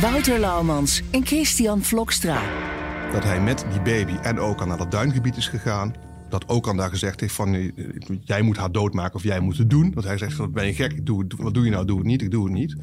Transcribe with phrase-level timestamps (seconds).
[0.00, 2.42] Wouter Laumans en Christian Vlokstra.
[3.12, 5.94] Dat hij met die baby en ook al naar dat duingebied is gegaan.
[6.28, 7.72] Dat ook al daar gezegd heeft van eh,
[8.24, 9.90] jij moet haar doodmaken of jij moet het doen.
[9.90, 12.30] Dat hij zegt ben je gek, doe, wat doe je nou, doe het niet, ik
[12.30, 12.76] doe het niet.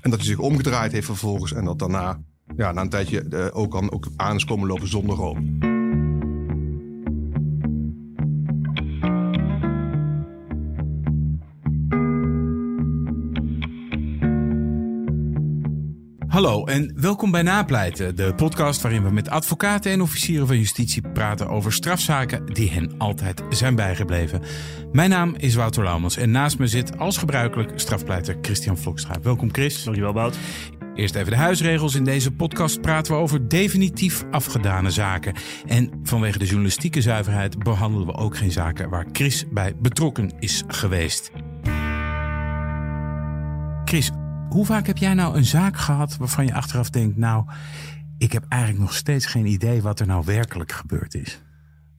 [0.00, 2.20] En dat hij zich omgedraaid heeft vervolgens en dat daarna
[2.56, 5.58] ja, na een tijdje eh, ook al ook aan is komen lopen zonder room.
[16.38, 21.02] Hallo en welkom bij Napleiten, de podcast waarin we met advocaten en officieren van justitie
[21.12, 24.42] praten over strafzaken die hen altijd zijn bijgebleven.
[24.92, 29.14] Mijn naam is Wouter Laumans en naast me zit als gebruikelijk strafpleiter Christian Vlokstra.
[29.22, 29.84] Welkom Chris.
[29.84, 30.38] Dankjewel, Bout.
[30.94, 31.94] Eerst even de huisregels.
[31.94, 35.34] In deze podcast praten we over definitief afgedane zaken.
[35.66, 40.62] En vanwege de journalistieke zuiverheid behandelen we ook geen zaken waar Chris bij betrokken is
[40.66, 41.30] geweest.
[43.84, 44.10] Chris,
[44.48, 47.44] hoe vaak heb jij nou een zaak gehad waarvan je achteraf denkt, nou,
[48.18, 51.42] ik heb eigenlijk nog steeds geen idee wat er nou werkelijk gebeurd is?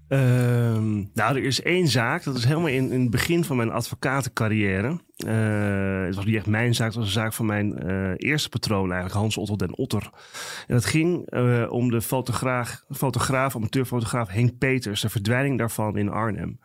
[0.08, 2.24] Ehm, nou, er is één zaak.
[2.24, 5.00] Dat is helemaal in, het begin van mijn advocatencarrière.
[5.16, 6.88] Eh, het was niet echt mijn zaak.
[6.88, 10.10] Het was een zaak van mijn eh, eerste patroon eigenlijk, Hans Otto den Otter.
[10.68, 15.02] En dat ging eh, om de fotograaf, fotograaf, amateurfotograaf Henk Peters.
[15.02, 16.60] De verdwijning daarvan in Arnhem.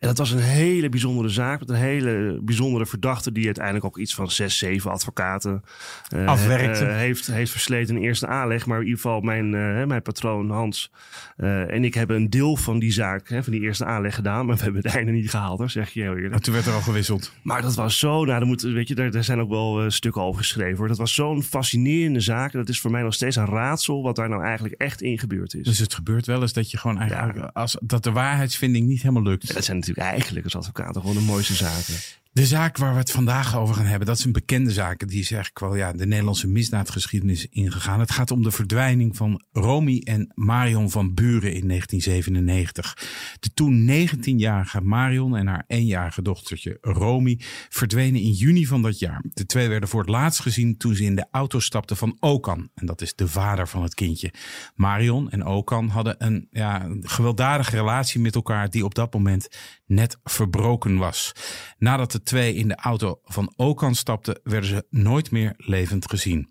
[0.00, 3.98] En dat was een hele bijzondere zaak met een hele bijzondere verdachte die uiteindelijk ook
[3.98, 5.62] iets van zes, zeven advocaten
[6.08, 6.84] eh, Afwerkte.
[6.84, 8.66] eh, heeft, heeft versleten in eerste aanleg.
[8.66, 10.90] Maar in ieder geval mijn, eh, mijn patroon Hans
[11.36, 14.46] en ik hebben een deel van die zaak, hè, van die eerste aanleg gedaan.
[14.46, 16.42] Maar we hebben het einde niet gehaald hoor, zeg je heel eerlijk.
[16.42, 17.32] Toen werd er al gewisseld.
[17.42, 20.22] Maar dat was zo, nou, dan moet, weet je, daar, daar zijn ook wel stukken
[20.22, 20.88] over geschreven hoor.
[20.88, 22.52] Dat was zo'n fascinerende zaak.
[22.52, 25.54] Dat is voor mij nog steeds een raadsel wat daar nou eigenlijk echt in gebeurd
[25.54, 25.64] is.
[25.64, 29.22] Dus het gebeurt wel eens dat je gewoon eigenlijk, als, dat de waarheidsvinding niet helemaal
[29.22, 29.54] lukt.
[29.54, 31.94] dat zijn eigenlijk als advocaat gewoon de mooiste zaken.
[32.32, 35.08] De zaak waar we het vandaag over gaan hebben, dat is een bekende zaak.
[35.08, 38.00] Die is eigenlijk wel ja, de Nederlandse misdaadgeschiedenis ingegaan.
[38.00, 42.96] Het gaat om de verdwijning van Romy en Marion van Buren in 1997.
[43.40, 49.24] De toen 19-jarige Marion en haar éénjarige dochtertje Romy verdwenen in juni van dat jaar.
[49.28, 52.70] De twee werden voor het laatst gezien toen ze in de auto stapten van Okan.
[52.74, 54.32] En dat is de vader van het kindje.
[54.74, 59.48] Marion en Okan hadden een ja, gewelddadige relatie met elkaar die op dat moment
[59.86, 61.32] net verbroken was.
[61.78, 66.48] Nadat de twee in de auto van Okan stapten, werden ze nooit meer levend gezien.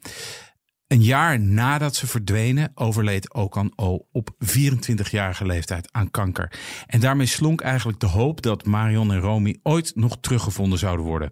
[0.90, 6.60] Een jaar nadat ze verdwenen, overleed Okan O op 24-jarige leeftijd aan kanker.
[6.88, 11.30] En daarmee slonk eigenlijk de hoop dat Marion en Romy ooit nog teruggevonden zouden worden.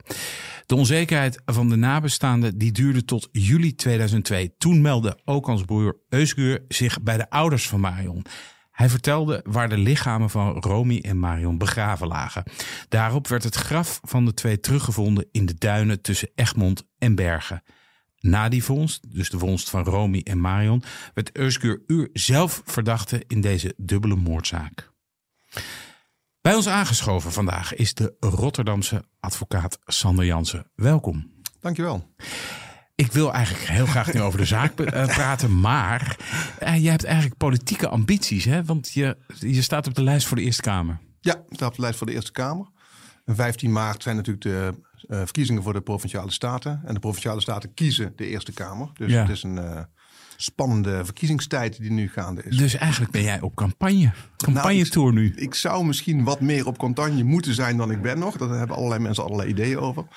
[0.65, 4.55] De onzekerheid van de nabestaanden die duurde tot juli 2002.
[4.57, 8.25] Toen meldde Okans broer Eusgur zich bij de ouders van Marion.
[8.77, 12.43] Hij vertelde waar de lichamen van Romy en Marion begraven lagen.
[12.89, 17.63] Daarop werd het graf van de twee teruggevonden in de duinen tussen Egmond en Bergen.
[18.19, 20.83] Na die vondst, dus de vondst van Romy en Marion,
[21.13, 24.91] werd Euskur Uur zelf verdachte in deze dubbele moordzaak.
[26.41, 30.71] Bij ons aangeschoven vandaag is de Rotterdamse advocaat Sander Jansen.
[30.75, 31.31] Welkom.
[31.59, 32.15] Dankjewel.
[32.97, 36.17] Ik wil eigenlijk heel graag nu over de zaak eh, praten, maar
[36.59, 38.63] eh, je hebt eigenlijk politieke ambities, hè?
[38.63, 40.97] Want je, je staat op de lijst voor de Eerste Kamer.
[41.21, 42.67] Ja, ik sta op de lijst voor de Eerste Kamer.
[43.25, 44.73] En 15 maart zijn natuurlijk de
[45.07, 46.81] eh, verkiezingen voor de Provinciale Staten.
[46.85, 48.89] En de Provinciale Staten kiezen de Eerste Kamer.
[48.93, 49.21] Dus Ja.
[49.21, 49.87] het is een
[50.37, 52.57] spannende verkiezingstijd die nu gaande is.
[52.57, 54.11] Dus eigenlijk ben jij op campagne.
[54.37, 55.33] Campagnetour nu.
[55.35, 58.37] Ik zou misschien wat meer op campagne moeten zijn dan ik ben nog.
[58.37, 60.05] Daar hebben allerlei mensen allerlei ideeën over.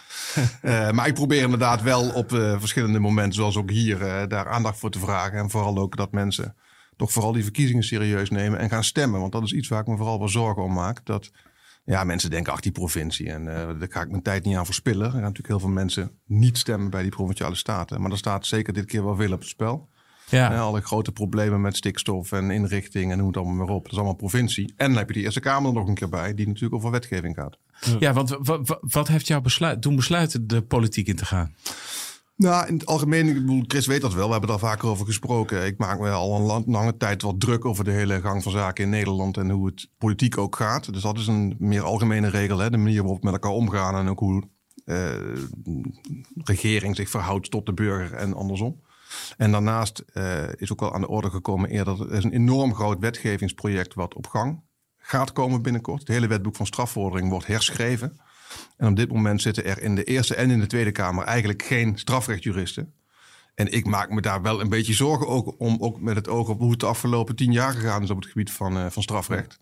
[0.61, 4.49] Eh, maar ik probeer inderdaad wel op eh, verschillende momenten, zoals ook hier, eh, daar
[4.49, 5.39] aandacht voor te vragen.
[5.39, 6.57] En vooral ook dat mensen
[6.97, 9.21] toch vooral die verkiezingen serieus nemen en gaan stemmen.
[9.21, 11.05] Want dat is iets waar ik me vooral wel zorgen om maak.
[11.05, 11.31] Dat
[11.85, 15.05] ja, mensen denken, ach die provincie, en daar ga ik mijn tijd niet aan verspillen.
[15.05, 18.01] Er gaan natuurlijk heel veel mensen niet stemmen bij die provinciale staten.
[18.01, 19.89] Maar er staat zeker dit keer wel veel op het spel.
[20.31, 20.53] Ja.
[20.53, 23.83] Ja, alle grote problemen met stikstof en inrichting en noem het allemaal maar op.
[23.83, 24.73] Dat is allemaal provincie.
[24.77, 26.91] En dan heb je die Eerste Kamer er nog een keer bij, die natuurlijk over
[26.91, 27.59] wetgeving gaat.
[27.99, 31.55] Ja, want wa- wa- wat heeft jou besluit, doen besluiten de politiek in te gaan?
[32.37, 34.25] Nou, in het algemeen, ik bedoel, Chris weet dat wel.
[34.27, 35.67] We hebben daar vaker over gesproken.
[35.67, 38.53] Ik maak me al een lang- lange tijd wat druk over de hele gang van
[38.53, 40.93] zaken in Nederland en hoe het politiek ook gaat.
[40.93, 42.71] Dus dat is een meer algemene regel, hè?
[42.71, 44.43] de manier waarop we met elkaar omgaan en ook hoe
[44.85, 45.09] uh,
[46.45, 48.81] regering zich verhoudt tot de burger en andersom.
[49.37, 52.75] En daarnaast uh, is ook wel aan de orde gekomen eerder, er is een enorm
[52.75, 54.63] groot wetgevingsproject wat op gang
[54.99, 55.99] gaat komen binnenkort.
[55.99, 58.21] Het hele wetboek van strafvordering wordt herschreven.
[58.77, 61.63] En op dit moment zitten er in de Eerste en in de Tweede Kamer eigenlijk
[61.63, 62.93] geen strafrechtjuristen.
[63.55, 66.49] En ik maak me daar wel een beetje zorgen ook om, ook met het oog
[66.49, 69.03] op hoe het de afgelopen tien jaar gegaan is op het gebied van, uh, van
[69.03, 69.61] strafrecht.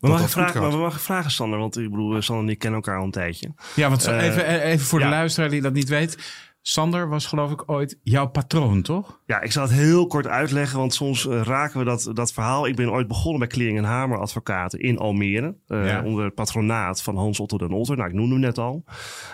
[0.00, 2.80] We mogen, vragen, maar we mogen vragen, Sander, want ik bedoel, Sander en ik kennen
[2.80, 3.52] elkaar al een tijdje.
[3.74, 5.04] Ja, want uh, even, even voor ja.
[5.04, 6.18] de luisteraar die dat niet weet.
[6.62, 9.20] Sander was geloof ik ooit jouw patroon, toch?
[9.26, 12.66] Ja, ik zal het heel kort uitleggen, want soms uh, raken we dat, dat verhaal.
[12.66, 15.56] Ik ben ooit begonnen bij Klering en Hamer advocaten in Almere.
[15.68, 16.04] Uh, ja.
[16.04, 17.96] Onder het patronaat van Hans Otto den Otter.
[17.96, 18.84] Nou, ik noemde hem net al.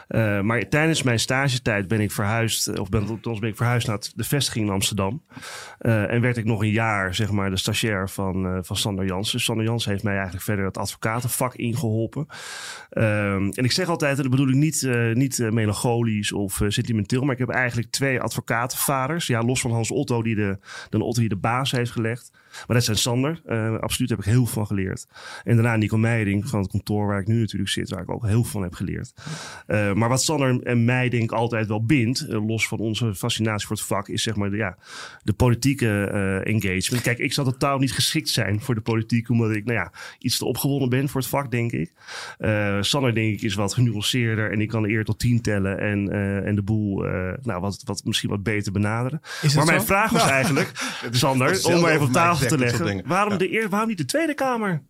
[0.08, 4.67] Uh, maar tijdens mijn stagetijd ben ik verhuisd, of ben, ik verhuisd naar de vestiging
[4.67, 5.23] in Amsterdam.
[5.78, 9.32] en werd ik nog een jaar, zeg maar, de stagiair van, van Sander Jans.
[9.32, 12.26] Dus Sander Jans heeft mij eigenlijk verder het advocatenvak ingeholpen.
[12.90, 17.46] en ik zeg altijd, en dat bedoel ik niet, niet melancholisch of sentimenteel maar ik
[17.46, 19.26] heb eigenlijk twee advocatenvaders.
[19.26, 20.58] Ja, los van Hans Otto, die de,
[20.90, 22.30] Otto die de baas heeft gelegd.
[22.67, 23.41] Maar dat zijn Sander.
[23.47, 25.06] Uh, absoluut heb ik heel veel van geleerd.
[25.44, 28.26] En daarna Nico Meijering van het kantoor waar ik nu natuurlijk zit, waar ik ook
[28.26, 29.12] heel veel van heb geleerd.
[29.67, 33.14] Uh, maar wat Sander en mij denk ik altijd wel bindt, uh, los van onze
[33.14, 34.76] fascinatie voor het vak, is zeg maar de, ja,
[35.23, 36.05] de politieke
[36.44, 37.03] engagement.
[37.03, 40.38] Kijk, ik zal totaal niet geschikt zijn voor de politiek, omdat ik nou ja, iets
[40.38, 41.93] te opgewonden ben voor het vak, denk ik.
[42.81, 46.12] Sander denk ik is wat genuanceerder en ik kan eer tot tien tellen en,
[46.44, 47.05] en de boel
[47.43, 49.20] nou, wat, wat misschien wat beter benaderen.
[49.55, 49.87] Maar mijn zo?
[49.87, 50.73] vraag was nou, eigenlijk,
[51.11, 53.06] Sander, om maar even op tafel te leggen.
[53.06, 53.38] Waarom, ja.
[53.38, 54.82] de eer, waarom niet de Tweede Kamer?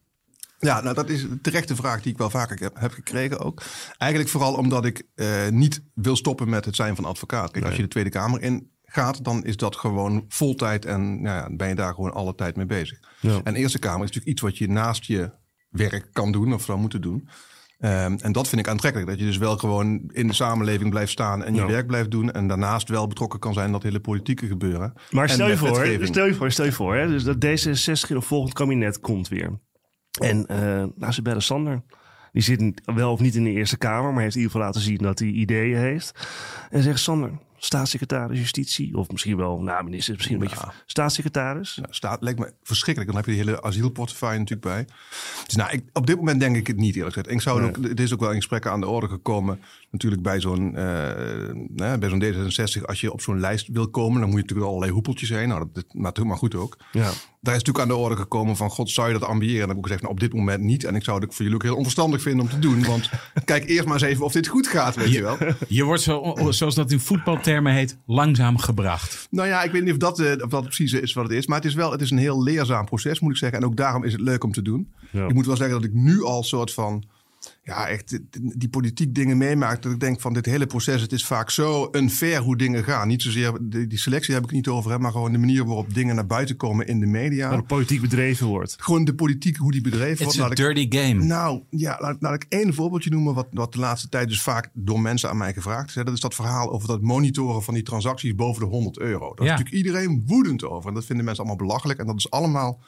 [0.58, 3.62] Ja, nou dat is een terechte vraag die ik wel vaker heb, heb gekregen ook.
[3.98, 7.50] Eigenlijk vooral omdat ik uh, niet wil stoppen met het zijn van advocaat.
[7.50, 7.64] Kijk, nee.
[7.64, 11.36] als je de Tweede Kamer in gaat, dan is dat gewoon vol tijd en nou
[11.36, 12.98] ja, ben je daar gewoon alle tijd mee bezig.
[13.20, 13.40] Ja.
[13.44, 15.30] En Eerste Kamer is natuurlijk iets wat je naast je
[15.70, 17.28] werk kan doen of zou moeten doen.
[17.78, 19.10] Um, en dat vind ik aantrekkelijk.
[19.10, 21.66] Dat je dus wel gewoon in de samenleving blijft staan en je ja.
[21.66, 22.32] werk blijft doen.
[22.32, 24.92] En daarnaast wel betrokken kan zijn in dat hele politieke gebeuren.
[25.10, 28.16] Maar stel je, voor, stel je voor, stel je voor, hè, dus dat D66 in
[28.16, 29.60] een volgend kabinet komt weer.
[30.20, 31.82] En uh, nou, ze bellen Sander.
[32.32, 34.80] Die zit wel of niet in de Eerste Kamer, maar heeft in ieder geval laten
[34.80, 36.28] zien dat hij ideeën heeft.
[36.70, 37.30] En zegt Sander,
[37.66, 38.96] staatssecretaris justitie.
[38.96, 41.74] Of misschien wel, nou minister, misschien een beetje staatssecretaris.
[41.74, 43.12] Ja, staat, lijkt me verschrikkelijk.
[43.12, 44.86] Dan heb je de hele asielportefeuille natuurlijk bij.
[45.46, 47.34] Dus nou, ik, op dit moment denk ik het niet eerlijk gezegd.
[47.34, 47.68] Ik zou nee.
[47.68, 49.60] ook, het is ook wel in gesprekken aan de orde gekomen.
[49.90, 50.74] Natuurlijk bij zo'n uh,
[51.74, 52.84] bij zo'n D66.
[52.84, 55.48] Als je op zo'n lijst wil komen, dan moet je natuurlijk allerlei hoepeltjes heen.
[55.48, 55.84] Nou, dat,
[56.14, 56.76] dat maar goed ook.
[56.92, 57.10] Ja.
[57.46, 59.60] Daar is natuurlijk aan de orde gekomen van, god, zou je dat ambiëren?
[59.60, 60.84] En dan heb ik gezegd, nou, op dit moment niet.
[60.84, 62.84] En ik zou het voor jullie ook heel onverstandig vinden om te doen.
[62.84, 63.10] Want
[63.44, 65.36] kijk eerst maar eens even of dit goed gaat, weet je, je wel.
[65.68, 69.26] Je wordt zo, zoals dat in voetbaltermen heet, langzaam gebracht.
[69.30, 71.46] Nou ja, ik weet niet of dat, uh, of dat precies is wat het is.
[71.46, 73.58] Maar het is wel het is een heel leerzaam proces, moet ik zeggen.
[73.58, 74.92] En ook daarom is het leuk om te doen.
[75.10, 75.26] Ja.
[75.26, 77.04] Ik moet wel zeggen dat ik nu al soort van
[77.66, 79.82] ja, echt die politiek dingen meemaakt.
[79.82, 83.08] Dat ik denk van dit hele proces, het is vaak zo unfair hoe dingen gaan.
[83.08, 85.64] Niet zozeer, die, die selectie heb ik het niet over, hè, maar gewoon de manier
[85.64, 87.48] waarop dingen naar buiten komen in de media.
[87.48, 88.76] Waar de politiek bedreven wordt.
[88.78, 90.38] Gewoon de politiek, hoe die bedreven wordt.
[90.38, 91.24] Het is een dirty game.
[91.24, 94.70] Nou, ja, laat, laat, ik één voorbeeldje noemen, wat, wat de laatste tijd dus vaak
[94.72, 95.94] door mensen aan mij gevraagd is.
[95.94, 96.04] Hè.
[96.04, 99.34] Dat is dat verhaal over dat monitoren van die transacties boven de 100 euro.
[99.34, 99.52] Daar ja.
[99.52, 100.88] is natuurlijk iedereen woedend over.
[100.88, 101.98] En dat vinden mensen allemaal belachelijk.
[101.98, 102.80] En dat is allemaal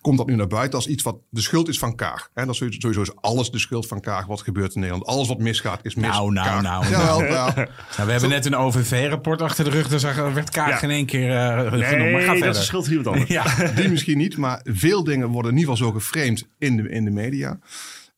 [0.00, 2.30] komt dat nu naar buiten als iets wat de schuld is van Kaag.
[2.34, 5.06] En dat is sowieso is alles de schuld van Kaag wat gebeurt in Nederland.
[5.06, 6.08] Alles wat misgaat is mis.
[6.10, 6.62] Nou, nou, Kaag.
[6.62, 6.88] nou.
[6.88, 7.54] Jawel, ja.
[7.54, 7.66] nou,
[7.96, 9.88] we hebben net een OVV-rapport achter de rug.
[9.88, 10.76] Daar werd Kaag ja.
[10.76, 12.12] geen één keer uh, nee, genoemd.
[12.12, 13.30] Maar ga dat is de schuld van iemand anders.
[13.38, 13.72] ja.
[13.74, 17.04] Die misschien niet, maar veel dingen worden in ieder geval zo geframed in de, in
[17.04, 17.58] de media.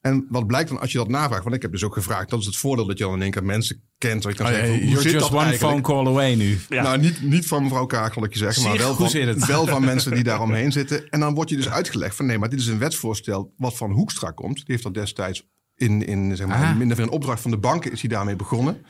[0.03, 1.43] En wat blijkt dan als je dat navraagt?
[1.43, 2.29] Want ik heb dus ook gevraagd.
[2.29, 4.23] Dat is het voordeel dat je dan in één keer mensen kent.
[4.23, 5.85] Waar je kan oh, zeggen, hoe you're zit just one eigenlijk?
[5.85, 6.59] phone call away nu.
[6.69, 6.83] Ja.
[6.83, 8.61] Nou, niet, niet van mevrouw Kaag, zal ik je zeggen.
[8.61, 11.09] Zeg, maar wel van, wel van mensen die daaromheen zitten.
[11.09, 13.91] En dan wordt je dus uitgelegd van nee, maar dit is een wetsvoorstel wat van
[13.91, 14.55] Hoekstra komt.
[14.55, 16.77] Die heeft dat destijds in, in zeg maar, Ah.
[16.77, 18.85] minder van een opdracht van de banken is hij daarmee begonnen.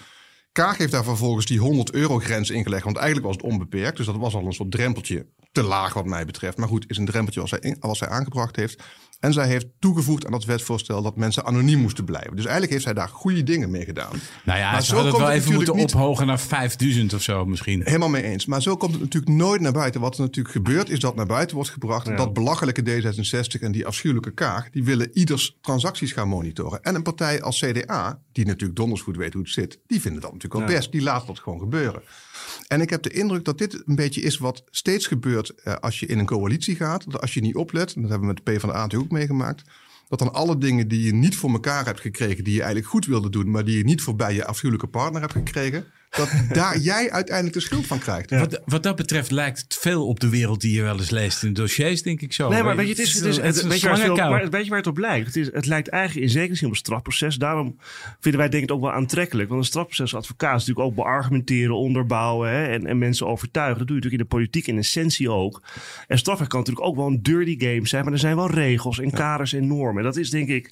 [0.54, 2.84] Kaag heeft daar vervolgens die 100 euro grens ingelegd.
[2.84, 3.98] Want eigenlijk was het onbeperkt.
[3.98, 6.58] Dus dat was al een soort drempeltje te laag wat mij betreft.
[6.58, 8.84] Maar goed, is een drempeltje wat zij, in, wat zij aangebracht heeft.
[9.20, 12.32] En zij heeft toegevoegd aan dat wetsvoorstel dat mensen anoniem moesten blijven.
[12.36, 14.12] Dus eigenlijk heeft zij daar goede dingen mee gedaan.
[14.46, 17.14] Nou ja, Maar ze zo hadden het wel het even moeten niet- ophogen naar 5000
[17.14, 17.82] of zo misschien.
[17.84, 18.46] Helemaal mee eens.
[18.46, 20.02] Maar zo komt het natuurlijk nooit naar buiten.
[20.02, 22.08] Wat er natuurlijk gebeurt, is dat naar buiten wordt gebracht.
[22.08, 22.16] Ja.
[22.16, 26.82] Dat belachelijke D66 en die afschuwelijke Kaag, die willen ieders transacties gaan monitoren.
[26.84, 30.22] En een partij als CDA, die natuurlijk donders goed weet hoe het zit, die vinden
[30.22, 30.78] dat natuurlijk Ja.
[30.78, 30.92] best.
[30.92, 32.02] Die laat dat gewoon gebeuren.
[32.68, 36.00] En ik heb de indruk dat dit een beetje is wat steeds gebeurt eh, als
[36.00, 37.12] je in een coalitie gaat.
[37.12, 39.62] Dat als je niet oplet, dat hebben we met de PvdA natuurlijk ook meegemaakt.
[40.10, 43.06] Dat dan alle dingen die je niet voor elkaar hebt gekregen, die je eigenlijk goed
[43.06, 45.86] wilde doen, maar die je niet voorbij je afschuwelijke partner hebt gekregen,
[46.18, 48.30] dat daar jij uiteindelijk de schuld van krijgt.
[48.30, 51.44] Wat, wat dat betreft lijkt het veel op de wereld die je wel eens leest
[51.44, 52.50] in dossiers, denk ik zo.
[52.50, 54.06] Nee, maar weet je, het is, het is, het is een weet, je waar het,
[54.06, 54.30] slangenkuil.
[54.30, 55.26] maar weet je waar het op lijkt?
[55.26, 57.36] Het, is, het lijkt eigenlijk in zekere zin op een strafproces.
[57.36, 57.78] Daarom
[58.20, 59.50] vinden wij denk ik het ook wel aantrekkelijk.
[59.50, 63.78] Want een strafproces als advocaat is natuurlijk ook beargumenteren, onderbouwen hè, en, en mensen overtuigen.
[63.78, 65.62] Dat doe je natuurlijk in de politiek in essentie ook.
[66.08, 68.04] En strafrecht kan natuurlijk ook wel een dirty game zijn.
[68.04, 69.98] Maar er zijn wel regels en kaders en normen.
[69.98, 70.72] En dat is denk ik...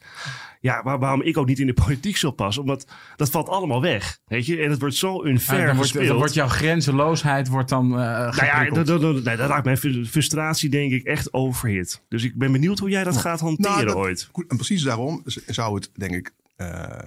[0.63, 2.62] Ja, waar- waarom ik ook niet in de politiek zal passen.
[2.62, 4.20] Omdat dat valt allemaal weg.
[4.25, 4.58] Weet je?
[4.62, 6.08] En het wordt zo unfair Ah, dan, wordt, gespeeld.
[6.10, 9.65] dan wordt jouw grenzeloosheid wordt dan eh Nou ja, dat, dat, dat, nee, dat raakt
[9.65, 12.01] mijn fru- frustratie denk ik echt overhit.
[12.10, 14.30] Dus ik ben benieuwd hoe jij dat gaat hanteren Nou, dat- ooit.
[14.48, 17.00] En precies daarom zou het, denk ik, eh,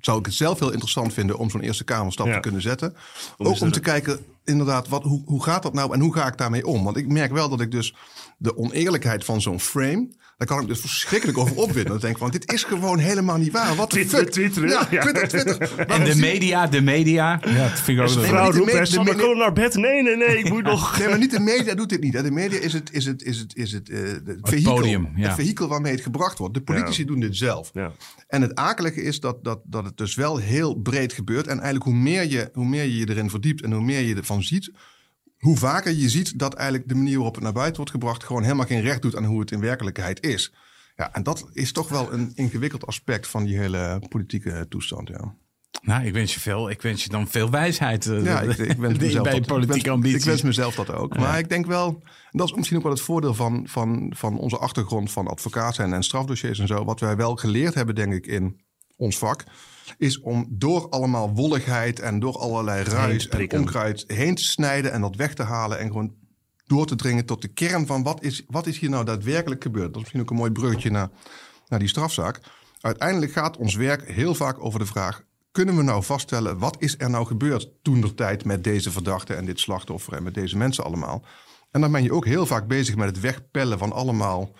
[0.00, 2.34] zou ik het zelf heel interessant vinden om zo'n Eerste Kamerstap Ja.
[2.34, 2.94] te kunnen zetten.
[3.36, 6.14] Om Ook eens om te kijken, inderdaad, wat, hoe, hoe gaat dat nou en hoe
[6.14, 6.84] ga ik daarmee om?
[6.84, 7.94] Want ik merk wel dat ik dus
[8.38, 11.92] de oneerlijkheid van zo'n frame, daar kan ik dus verschrikkelijk over opwinden.
[11.92, 13.74] Dan denk ik van, dit is gewoon helemaal niet waar.
[13.74, 13.92] Wat.
[14.68, 15.00] Ja, Ja.
[15.00, 15.78] Twitter, Twitter.
[15.86, 17.40] En de media, de media.
[17.44, 19.74] Ja, dat vind ik ook maar vrouw roept, kom naar bed.
[19.74, 20.98] Nee, nee, nee, ik moet nog...
[20.98, 22.14] Nee, maar niet de media doet dit niet.
[22.14, 22.22] hè.
[22.22, 25.26] De media is het, is het, is het, is het, eh, het, vehikel, podium, ja.
[25.26, 26.54] het vehikel waarmee het gebracht wordt.
[26.54, 27.70] De politici doen dit zelf.
[27.72, 27.92] Ja.
[28.28, 31.46] En het akelige is dat, dat, dat het dus wel heel breed gebeurt.
[31.46, 34.14] En eigenlijk hoe meer, je, hoe meer je je erin verdiept en hoe meer je
[34.14, 34.72] ervan ziet...
[35.38, 38.24] hoe vaker je ziet dat eigenlijk de manier waarop het naar buiten wordt gebracht...
[38.24, 40.52] gewoon helemaal geen recht doet aan hoe het in werkelijkheid is.
[40.96, 45.08] Ja, en dat is toch wel een ingewikkeld aspect van die hele politieke toestand.
[45.08, 45.34] Ja,
[45.82, 46.70] Nou, ik wens je veel.
[46.70, 48.06] Ik wens je dan veel wijsheid.
[48.06, 50.18] eh, ja ik, ik wens bij mezelf dat, ik politieke wens, ambities.
[50.18, 51.16] Ik wens mezelf dat ook.
[51.16, 54.58] Maar ik denk wel, dat is misschien ook wel het voordeel van, van, van onze
[54.58, 56.84] achtergrond van advocaat zijn en strafdossiers en zo.
[56.84, 58.60] Wat wij wel geleerd hebben, denk ik, in
[58.96, 59.44] ons vak,
[59.98, 65.00] is om door allemaal wolligheid en door allerlei ruis en onkruid heen te snijden en
[65.00, 66.14] dat weg te halen en gewoon
[66.66, 69.86] door te dringen tot de kern van wat is, wat is hier nou daadwerkelijk gebeurd.
[69.86, 71.08] Dat is misschien ook een mooi bruggetje naar,
[71.68, 72.40] naar die strafzaak.
[72.80, 76.94] Uiteindelijk gaat ons werk heel vaak over de vraag: kunnen we nou vaststellen wat is
[76.98, 80.56] er nou gebeurd toen der tijd met deze verdachte en dit slachtoffer en met deze
[80.56, 81.24] mensen allemaal?
[81.70, 84.50] En dan ben je ook heel vaak bezig met het wegpellen van allemaal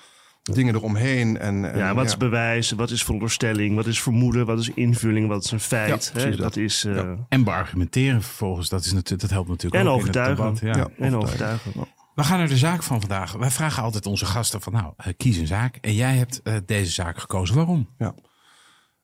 [0.55, 1.39] dingen eromheen.
[1.39, 5.29] En, en Ja, wat is bewijs, wat is veronderstelling, wat is vermoeden, wat is invulling,
[5.29, 6.11] wat is een feit.
[6.15, 6.31] Ja, hè?
[6.31, 6.57] Dat dat.
[6.57, 6.85] is...
[6.85, 7.17] eh, Ja.
[7.29, 8.69] En beargumenteren vervolgens.
[8.69, 10.55] Dat, is natuurlijk, dat helpt natuurlijk En ook in het overtuigen.
[10.55, 10.89] debat, ja.
[10.99, 11.05] Ja.
[11.07, 11.73] En overtuigen.
[12.15, 13.33] We gaan naar de zaak van vandaag.
[13.33, 15.77] Wij vragen altijd onze gasten van nou, eh, kies een zaak.
[15.81, 17.55] En jij hebt eh, deze zaak gekozen.
[17.57, 17.89] Waarom?
[17.99, 18.15] Ja.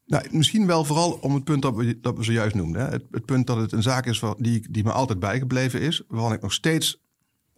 [0.06, 2.82] Nou, misschien wel vooral om het punt dat we, dat we zojuist noemden.
[2.84, 2.88] Hè.
[2.90, 6.02] Het, het punt dat het een zaak is die, die me altijd bijgebleven is.
[6.08, 7.02] Waarvan ik nog steeds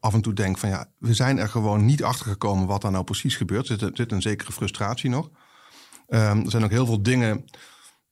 [0.00, 2.90] af en toe denk van ja, we zijn er gewoon niet achter gekomen wat er
[2.90, 3.68] nou precies gebeurt.
[3.68, 5.30] Er zit, een zekere frustratie nog.
[6.08, 7.44] Ehm, er zijn ook heel veel dingen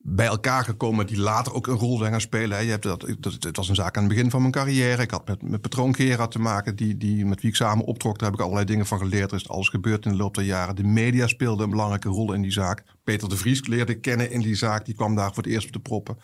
[0.06, 2.64] bij elkaar gekomen die later ook een rol zijn gaan spelen.
[2.64, 3.02] Je hebt dat,
[3.40, 5.02] het was een zaak aan het begin van mijn carrière.
[5.02, 8.18] Ik had met, met patroon te maken, die, die, met wie ik samen optrok.
[8.18, 9.30] Daar heb ik allerlei dingen van geleerd.
[9.30, 10.76] Er is alles gebeurd in de loop der jaren.
[10.76, 12.84] De media speelden een belangrijke rol in die zaak.
[13.04, 14.84] Peter de Vries leerde kennen in die zaak.
[14.84, 16.18] Die kwam daar voor het eerst op de proppen.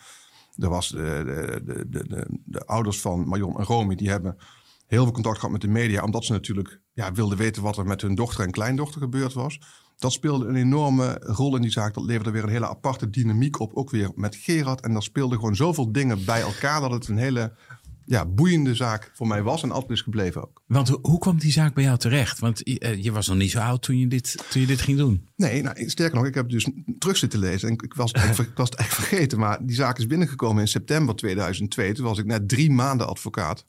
[0.57, 4.37] Er was de, de, de, de ouders van Marion en Romy, die hebben
[4.91, 6.03] heel veel contact gehad met de media.
[6.03, 9.59] Omdat ze natuurlijk ja, wilden weten wat er met hun dochter en kleindochter gebeurd was.
[9.97, 11.93] Dat speelde een enorme rol in die zaak.
[11.93, 13.73] Dat leverde weer een hele aparte dynamiek op.
[13.73, 14.81] Ook weer met Gerard.
[14.81, 16.81] En daar speelden gewoon zoveel dingen bij elkaar.
[16.81, 17.53] Dat het een hele
[18.05, 19.63] ja, boeiende zaak voor mij was.
[19.63, 20.61] En altijd is gebleven ook.
[20.67, 22.39] Want ho- hoe kwam die zaak bij jou terecht?
[22.39, 24.97] Want eh, je was nog niet zo oud toen je dit, toen je dit ging
[24.97, 25.27] doen.
[25.35, 26.69] Nee, nou, sterker nog, ik heb dus
[26.99, 27.67] terug zitten lezen.
[27.69, 29.39] En ik was, het ik was het eigenlijk vergeten.
[29.39, 31.93] Maar die zaak is binnengekomen in september 2002.
[31.93, 33.65] Toen was ik net drie maanden advocaat.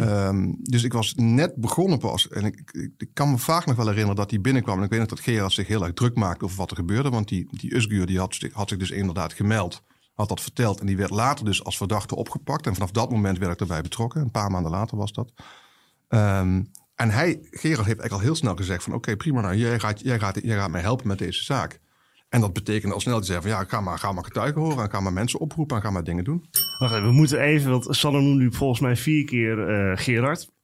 [0.00, 2.28] Ehm, dus ik was net begonnen pas.
[2.28, 4.78] En ik, ik, kan me vaak nog wel herinneren dat hij binnenkwam.
[4.78, 7.10] En ik weet nog dat Gerard zich heel erg druk maakte over wat er gebeurde.
[7.10, 9.82] Want die, die Usguur die had, had zich dus inderdaad gemeld.
[10.14, 10.80] Had dat verteld.
[10.80, 12.66] En die werd later dus als verdachte opgepakt.
[12.66, 14.20] En vanaf dat moment werd ik erbij betrokken.
[14.20, 15.32] Een paar maanden later was dat.
[16.08, 16.62] Ehm,
[16.94, 18.94] en hij, Gerard heeft eigenlijk al heel snel gezegd van...
[18.94, 21.80] oké, prima, nou, jij, gaat, jij, gaat, jij gaat mij helpen met deze zaak.
[22.28, 23.50] En dat betekende al snel hij zei van...
[23.50, 25.76] ja, ga maar, ga maar getuigen horen en ga maar mensen oproepen...
[25.76, 26.44] en ga maar dingen doen.
[26.78, 30.54] Wacht even, we moeten even, want Sander noemde nu volgens mij vier keer eh, Gerard.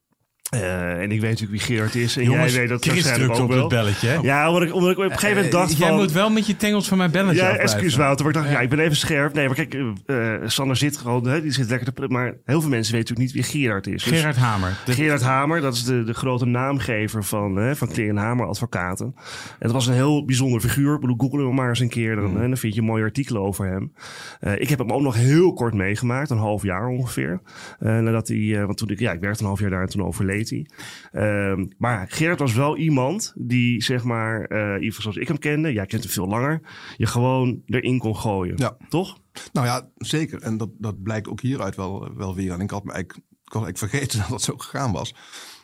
[0.52, 2.16] Eh, en ik weet natuurlijk wie Gerard is.
[2.16, 3.80] En Jongens, jij weet dat Chris waarschijnlijk drukt ook op wel.
[3.80, 4.08] het belletje.
[4.08, 4.14] Hè?
[4.22, 5.96] Ja, omdat ik, omdat ik op een gegeven moment Eh, dacht jij van...
[5.96, 8.24] moet wel met je tengels van mijn belletje Ja, excuus Wouter.
[8.26, 9.34] Maar ik dacht, ja, ik ben even scherp.
[9.34, 12.04] Nee, maar kijk, eh, Sander zit gewoon, hè, die zit lekker te...
[12.08, 14.04] Maar heel veel mensen weten natuurlijk niet wie Gerard is.
[14.04, 14.72] Dus- Gerard Hamer.
[14.84, 19.06] De- Gerard Hamer, dat is de, de grote naamgever van, hè, van Kleren Hamer Advocaten.
[19.16, 19.22] En
[19.58, 20.94] het was een heel bijzonder figuur.
[20.94, 22.16] Ik bedoel, google hem maar eens een keer.
[22.16, 23.92] Dan, hè, dan vind je mooie artikelen over hem.
[24.40, 26.30] Eh, ik heb hem ook nog heel kort meegemaakt.
[26.30, 27.40] Een half jaar ongeveer.
[27.78, 29.88] Eh, nadat hij, eh, want toen ik, ja, ik werkte een half jaar daar en
[29.88, 30.66] toen overleed hij.
[31.12, 35.72] Ehm, maar Gerard was wel iemand die, zeg maar, eh, geval zoals ik hem kende.
[35.72, 36.60] Jij kent hem veel langer.
[36.96, 38.56] Je gewoon erin kon gooien.
[38.56, 38.76] Ja.
[38.88, 39.18] Toch?
[39.52, 40.42] Nou ja, zeker.
[40.42, 42.52] En dat, dat blijkt ook hieruit wel, wel weer.
[42.52, 45.14] En ik had me eigenlijk, ik eigenlijk vergeten dat dat zo gegaan was.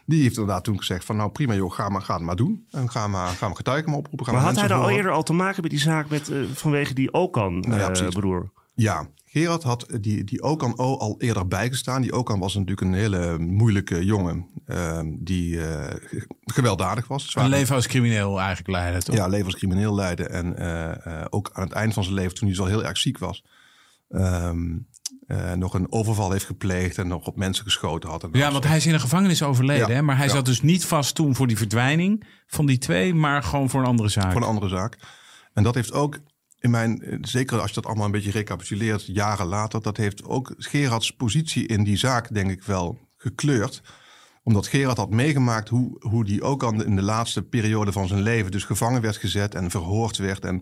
[0.07, 2.67] Die heeft inderdaad toen gezegd van nou prima joh, ga maar, ga het maar doen.
[2.71, 4.27] En ga maar, ga maar getuigen maar oproepen.
[4.27, 6.29] Ga Maar maar had hij er al eerder al te maken met die zaak met,
[6.29, 8.41] eh, vanwege die Okan, Nou ja, eh?
[8.75, 12.03] Ja, Gerard had die, die Okan O al eerder bijgestaan.
[12.03, 15.95] Die Okan was natuurlijk een hele moeilijke jongen ehm, die eh,
[16.45, 17.35] gewelddadig was.
[17.35, 19.15] Een leven als crimineel eigenlijk leiden, toch?
[19.15, 20.31] Ja, leven als crimineel leiden.
[20.31, 22.99] En eh, eh, ook aan het eind van zijn leven, toen hij zo heel erg
[22.99, 23.45] ziek was,
[24.09, 24.77] ehm,
[25.27, 28.29] eh, nog een overval heeft gepleegd en nog op mensen geschoten had.
[28.33, 30.03] Ja, want hij is in de gevangenis overleden, Ja, hè?
[30.03, 30.33] maar hij ja.
[30.33, 33.87] zat dus niet vast toen voor die verdwijning van die twee, maar gewoon voor een
[33.87, 34.33] andere zaak.
[34.33, 34.99] Voor een andere zaak.
[35.53, 36.19] En dat heeft ook
[36.61, 40.25] in mijn, eh, zeker als je dat allemaal een beetje recapituleert, jaren later, dat heeft
[40.25, 43.83] ook Gerards positie in die zaak, denk ik, wel gekleurd.
[44.43, 48.23] Omdat Gerard had meegemaakt hoe, hoe die ook al in de laatste periode van zijn
[48.23, 50.45] leven dus gevangen werd gezet en verhoord werd.
[50.45, 50.57] En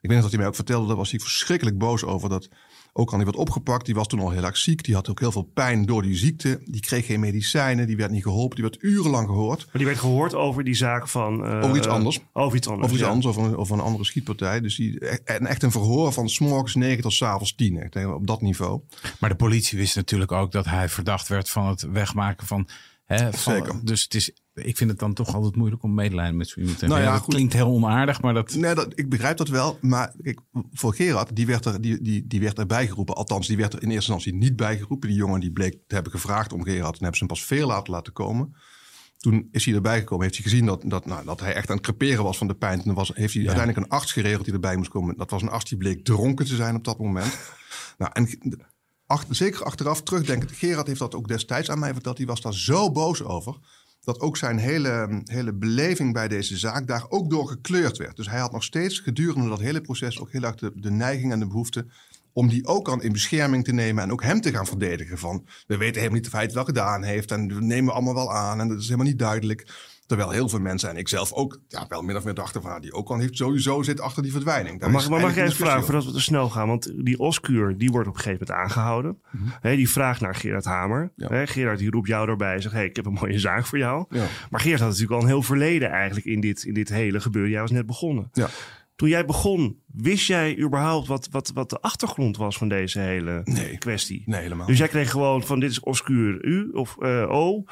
[0.00, 2.28] ik weet nog dat hij mij ook vertelde, daar was hij verschrikkelijk boos over.
[2.28, 2.48] Dat
[2.92, 4.84] ook al die werd opgepakt, die was toen al heel erg ziek.
[4.84, 6.60] Die had ook heel veel pijn door die ziekte.
[6.64, 8.56] Die kreeg geen medicijnen, die werd niet geholpen.
[8.56, 9.58] Die werd urenlang gehoord.
[9.64, 11.44] Maar die werd gehoord over die zaak van...
[11.46, 12.20] eh, Over iets anders.
[12.32, 13.08] Over iets anders, Of iets ja.
[13.08, 14.60] anders, of een, een andere schietpartij.
[14.60, 17.76] Dus die, en echt een verhoor van 's morgens 9 tot 's avonds 10.
[17.78, 18.80] Echt, op dat niveau.
[19.18, 22.68] Maar de politie wist natuurlijk ook dat hij verdacht werd van het wegmaken van.
[23.16, 23.80] Hè, van Zeker.
[23.84, 26.78] Dus het is, ik vind het dan toch altijd moeilijk om medelijden met zo iemand
[26.78, 27.12] te Nou hebben.
[27.12, 27.34] ja, dat goed.
[27.34, 28.54] klinkt heel onaardig, maar dat.
[28.54, 29.78] Nee, dat, ik begrijp dat wel.
[29.80, 30.40] Maar kijk,
[30.72, 33.14] voor Gerard, die werd, er, die, die, die werd erbij geroepen.
[33.14, 35.08] Althans, die werd er in eerste instantie niet bijgeroepen.
[35.08, 36.92] Die jongen die bleek te hebben gevraagd om Gerard.
[36.98, 38.54] En hebben ze hem pas veel later laten komen.
[39.16, 40.24] Toen is hij erbij gekomen.
[40.24, 42.54] Heeft hij gezien dat, dat, nou, dat hij echt aan het creperen was van de
[42.54, 42.82] pijn.
[42.82, 45.16] Toen was, heeft hij uiteindelijk een arts geregeld die erbij moest komen.
[45.16, 47.38] Dat was een arts die bleek dronken te zijn op dat moment.
[47.98, 48.28] nou, en
[49.28, 50.48] zeker achteraf terugdenken.
[50.48, 52.16] Gerard heeft dat ook destijds aan mij verteld.
[52.16, 53.58] Die was daar zo boos over.
[54.04, 58.16] Dat ook zijn hele, hele beleving bij deze zaak daar ook door gekleurd werd.
[58.16, 61.32] Dus hij had nog steeds gedurende dat hele proces ook heel erg de, de neiging
[61.32, 61.86] en de behoefte
[62.32, 65.18] om die ook aan in bescherming te nemen en ook hem te gaan verdedigen.
[65.18, 68.14] Van we weten helemaal niet of hij het wel gedaan heeft en we nemen allemaal
[68.14, 69.89] wel aan en dat is helemaal niet duidelijk.
[70.10, 72.80] Terwijl heel veel mensen en ik zelf ook ja, wel min of meer dachten van
[72.80, 74.80] die ook al heeft sowieso zit achter die verdwijning.
[74.80, 76.68] Daar Mag, maar mag ik eigenlijk even vragen, voordat we te snel gaan?
[76.68, 79.20] Want die Oscuur, die wordt op een gegeven moment aangehouden.
[79.60, 81.12] Hè, die vraagt naar Gerard Hamer.
[81.16, 81.46] Ja.
[81.46, 84.04] Gerard die roept jou erbij en zegt, hey, ik heb een mooie zaak voor jou.
[84.08, 84.24] Ja.
[84.50, 87.50] Maar Gerard had natuurlijk al een heel verleden eigenlijk in dit, in dit hele gebeuren.
[87.50, 88.28] Jij was net begonnen.
[88.32, 88.48] Ja.
[88.96, 93.40] Toen jij begon, wist jij überhaupt wat, wat, wat de achtergrond was van deze hele
[93.44, 93.78] Nee.
[93.78, 94.22] kwestie?
[94.26, 94.66] Nee, helemaal.
[94.66, 97.64] Dus jij kreeg gewoon van dit is Oscuur U of eh, O.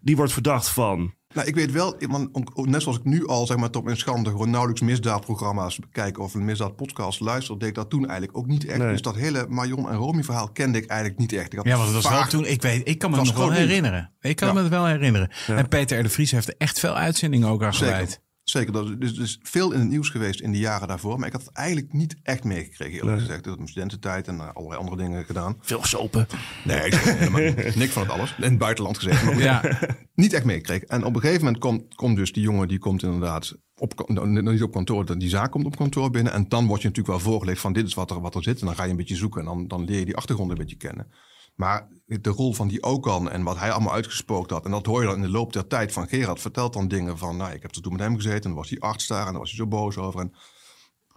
[0.00, 1.14] Die wordt verdacht van.
[1.34, 4.30] Nou, ik weet wel, want net zoals ik nu al zeg maar, tot mijn schande
[4.30, 8.66] gewoon nauwelijks misdaadprogramma's bekijk of een misdaadpodcast luister, deed ik dat toen eigenlijk ook niet
[8.66, 8.78] echt.
[8.78, 8.90] Nee.
[8.90, 11.52] Dus dat hele Marion en Romy verhaal kende ik eigenlijk niet echt.
[11.52, 12.44] Ik had Ja, want het was wel toen.
[12.46, 14.12] Ik weet, ik kan me nog wel herinneren.
[14.20, 14.54] Ik kan Ja.
[14.54, 15.30] me het wel herinneren.
[15.46, 16.02] En Peter R.
[16.02, 18.20] de Vries heeft er echt veel uitzendingen ook aan gewijd.
[18.44, 18.72] Zeker.
[18.72, 21.18] Dat is dus, dus veel in het nieuws geweest in de jaren daarvoor.
[21.18, 23.38] Maar ik had het eigenlijk niet echt meegekregen, eerlijk gezegd.
[23.38, 25.56] Ik had mijn studententijd en eh, allerlei andere dingen gedaan.
[25.60, 26.26] Veel sopen.
[26.64, 27.40] Nee, ik helemaal
[27.74, 28.34] niks van het alles.
[28.36, 29.04] In het buitenland.
[29.04, 29.78] Maar goed, Ja,
[30.14, 30.88] niet echt meegekregen.
[30.88, 34.42] En op een gegeven moment komt, komt dus die jongen, die komt inderdaad op, nou,
[34.42, 36.32] niet op kantoor, die zaak komt op kantoor binnen.
[36.32, 38.60] En dan word je natuurlijk wel voorgelegd van dit is wat er, wat er zit.
[38.60, 40.58] En dan ga je een beetje zoeken en dan, dan leer je die achtergrond een
[40.58, 41.08] beetje kennen.
[41.54, 44.64] Maar de rol van die Okan en wat hij allemaal uitgespookt had.
[44.64, 46.40] En dat hoor je dan in de loop der tijd van Gerard.
[46.40, 48.36] Vertelt dan dingen van, nou, ik heb er toen met hem gezeten.
[48.42, 50.20] En dan was die arts daar en daar was hij zo boos over.
[50.20, 50.32] En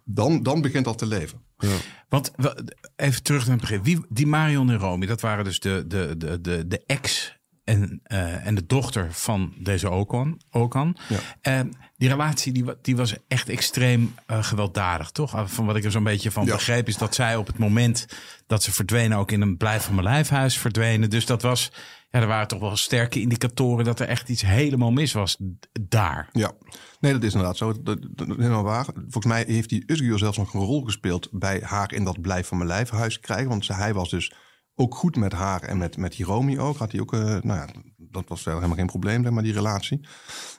[0.04, 1.42] dan, dan begint dat te leven.
[2.10, 3.84] want we- even terug naar het begin.
[3.84, 7.37] Wie, die Marion en Romy, dat waren dus de, de, de, de, de ex
[7.68, 10.42] en, eh, en de dochter van deze Okan.
[10.52, 10.98] Okan.
[11.10, 11.18] Ja.
[11.42, 15.36] En die relatie die, die was echt extreem eh, gewelddadig, toch?
[15.36, 16.54] Ah, Van wat ik er zo'n beetje van Ja.
[16.54, 18.06] begreep is dat zij op het moment
[18.48, 21.10] dat ze verdwenen ook in een blijf van mijn lijfhuis verdwenen.
[21.10, 21.72] Dus dat was,
[22.10, 25.38] ja, er waren toch wel sterke indicatoren dat er echt iets helemaal mis was
[25.82, 26.30] daar.
[26.32, 26.52] Ja,
[27.00, 27.82] nee, dat is inderdaad zo.
[27.84, 28.86] Dat, helemaal waar.
[28.94, 32.48] Volgens mij heeft die Usgier zelfs nog een rol gespeeld bij haar in dat blijf
[32.48, 33.50] van mijn lijf huis krijgen.
[33.50, 34.32] Want hij was dus
[34.80, 36.78] ook goed met haar en met, met Hiromi ook.
[36.78, 39.54] Had hij ook, eh, nou ja, dat was verder helemaal geen probleem, zeg maar, die
[39.54, 40.00] relatie.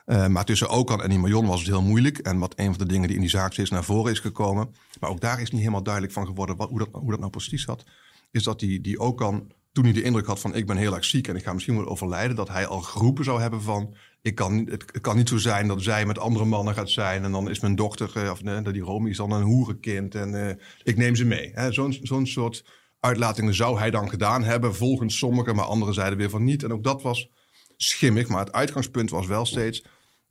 [0.05, 2.19] Eh, maar tussen Okan en die Marion was het heel moeilijk.
[2.19, 4.75] En wat een van de dingen die in die zaak steeds naar voren is gekomen.
[5.01, 7.31] Maar ook daar is niet helemaal duidelijk van geworden wat, hoe, dat, hoe dat nou
[7.31, 7.85] precies zat.
[8.31, 11.05] Is dat die, die Okan, toen hij de indruk had van ik ben heel erg
[11.05, 12.37] ziek en ik ga misschien wel overlijden.
[12.37, 15.83] Dat hij al geroepen zou hebben van ik kan, het, kan niet zo zijn dat
[15.83, 17.25] zij met andere mannen gaat zijn.
[17.25, 20.15] En dan is mijn dochter, eh, of nee, die Romy is dan een hoerenkind.
[20.15, 21.53] En ik neem ze mee.
[21.71, 22.65] Zo'n zo'n soort
[23.09, 24.75] uitlatingen zou hij dan gedaan hebben.
[24.75, 26.63] Volgens sommigen, maar anderen zeiden weer van niet.
[26.63, 27.29] En ook dat was
[27.77, 28.29] schimmig.
[28.29, 29.85] Maar het uitgangspunt was wel steeds...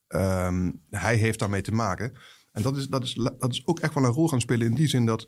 [0.08, 2.14] ehm, hij heeft daarmee te maken.
[2.52, 4.76] En dat is, dat, is, dat is ook echt wel een rol gaan spelen in
[4.76, 5.28] die zin dat...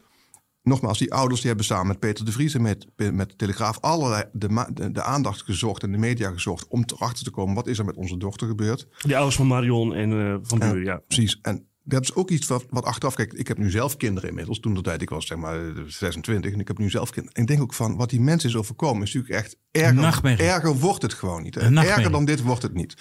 [0.63, 3.79] Nogmaals, die ouders die hebben samen met Peter de Vries en met, met de Telegraaf...
[3.79, 6.67] allerlei de, de, de aandacht gezocht en de media gezocht...
[6.67, 8.88] om erachter te komen, wat is er met onze dochter gebeurd?
[9.01, 11.01] Die ouders van Marion en eh, van Buren, ja.
[11.07, 11.39] Precies.
[11.41, 13.13] En dat is ook iets wat, wat achteraf...
[13.13, 14.60] Kijk, ik heb nu zelf kinderen inmiddels.
[14.60, 17.36] Toen de tijd, ik was zeg maar eh, 26 en ik heb nu zelf kinderen.
[17.36, 19.04] En ik denk ook van, wat die mensen is overkomen...
[19.04, 20.39] is natuurlijk echt erger.
[20.39, 21.58] Erger wordt het gewoon niet.
[21.58, 22.97] Erger dan dit wordt het niet.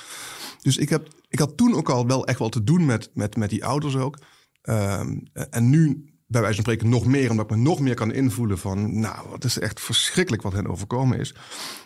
[0.62, 3.36] Dus ik, heb, ik had toen ook al wel echt wel te doen met, met,
[3.36, 4.18] met die ouders ook.
[4.62, 8.12] Ehm, en nu bij wijze van spreken nog meer, omdat ik me nog meer kan
[8.12, 11.34] invoelen van, nou, wat is echt verschrikkelijk wat hen overkomen is.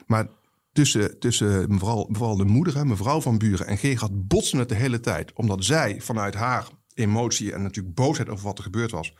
[0.06, 0.26] Maar
[0.72, 4.74] tussen, tussen mevrouw, vooral de moeder, hè, mevrouw van Buren en Gerard botsen het de
[4.74, 5.32] hele tijd.
[5.32, 9.14] Omdat zij vanuit haar emotie en natuurlijk boosheid over wat er gebeurd was,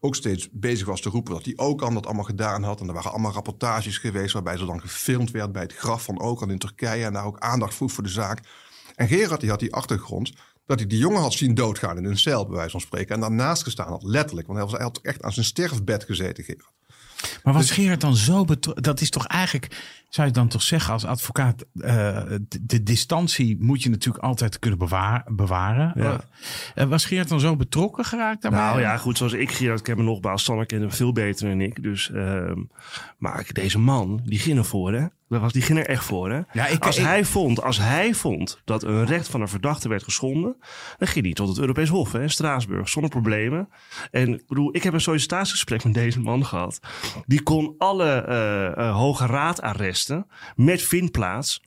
[0.00, 2.80] ook steeds bezig was te roepen dat hij Okan dat allemaal gedaan had.
[2.80, 6.20] En er waren allemaal rapportages geweest waarbij ze dan gefilmd werd bij het graf van
[6.20, 7.04] Okan in Turkije.
[7.04, 8.40] En daar ook aandacht vroeg voor de zaak.
[8.94, 10.32] En Gerard die had die achtergrond
[10.66, 13.14] dat hij die jongen had zien doodgaan in een cel, bij wijze van spreken.
[13.14, 14.46] En daarnaast gestaan had, letterlijk.
[14.46, 16.70] Want hij, was, hij had echt aan zijn sterfbed gezeten, Gerard.
[17.42, 18.82] Maar was Gerard dan zo betrokken?
[18.82, 19.76] Dat is toch eigenlijk,
[20.08, 21.84] zou je dan toch zeggen als advocaat, uh,
[22.48, 25.92] de, de, distantie moet je natuurlijk altijd kunnen bewaar, bewaren.
[25.94, 26.20] Ja.
[26.74, 28.60] Uh, was Gerard dan zo betrokken geraakt daarbij?
[28.60, 31.60] Nou ja, goed, zoals ik Gerard ken me nogmaals, Sanne kent hem veel beter dan
[31.60, 31.82] ik.
[31.82, 32.52] Dus, uh,
[33.18, 35.06] maar deze man, die ging ervoor hè.
[35.28, 36.40] Dat was, die ging er echt voor, hè?
[36.52, 39.88] Ja, ik, als, ik, hij vond, als hij vond dat een recht van een verdachte
[39.88, 40.56] werd geschonden,
[40.98, 43.68] dan ging hij tot het Europees Hof, hè, Straatsburg, zonder problemen.
[44.10, 46.80] En ik bedoel, ik heb een sollicitatiegesprek met deze man gehad.
[47.26, 49.26] Die kon alle uh, uh, hoge
[50.06, 51.60] raadarresten met vindplaats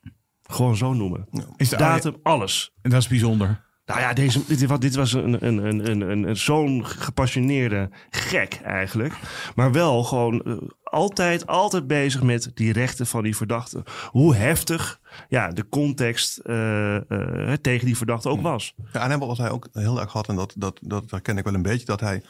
[0.43, 1.27] gewoon zo noemen.
[1.57, 2.71] Is de, Datum, alles.
[2.81, 3.69] En dat is bijzonder.
[3.85, 8.59] Nou ja, deze, dit, was, dit was een, een, een, een, een, zo'n gepassioneerde gek
[8.63, 9.13] eigenlijk.
[9.55, 10.57] Maar wel gewoon uh,
[10.91, 13.83] altijd, altijd bezig met die rechten van die verdachte.
[14.09, 14.99] Hoe heftig
[15.29, 18.73] ja, de context uh, uh, tegen die verdachte ook was.
[18.93, 21.53] Ja, en wat hij ook heel erg had, en dat, dat, dat herken ik wel
[21.53, 22.21] een beetje, dat hij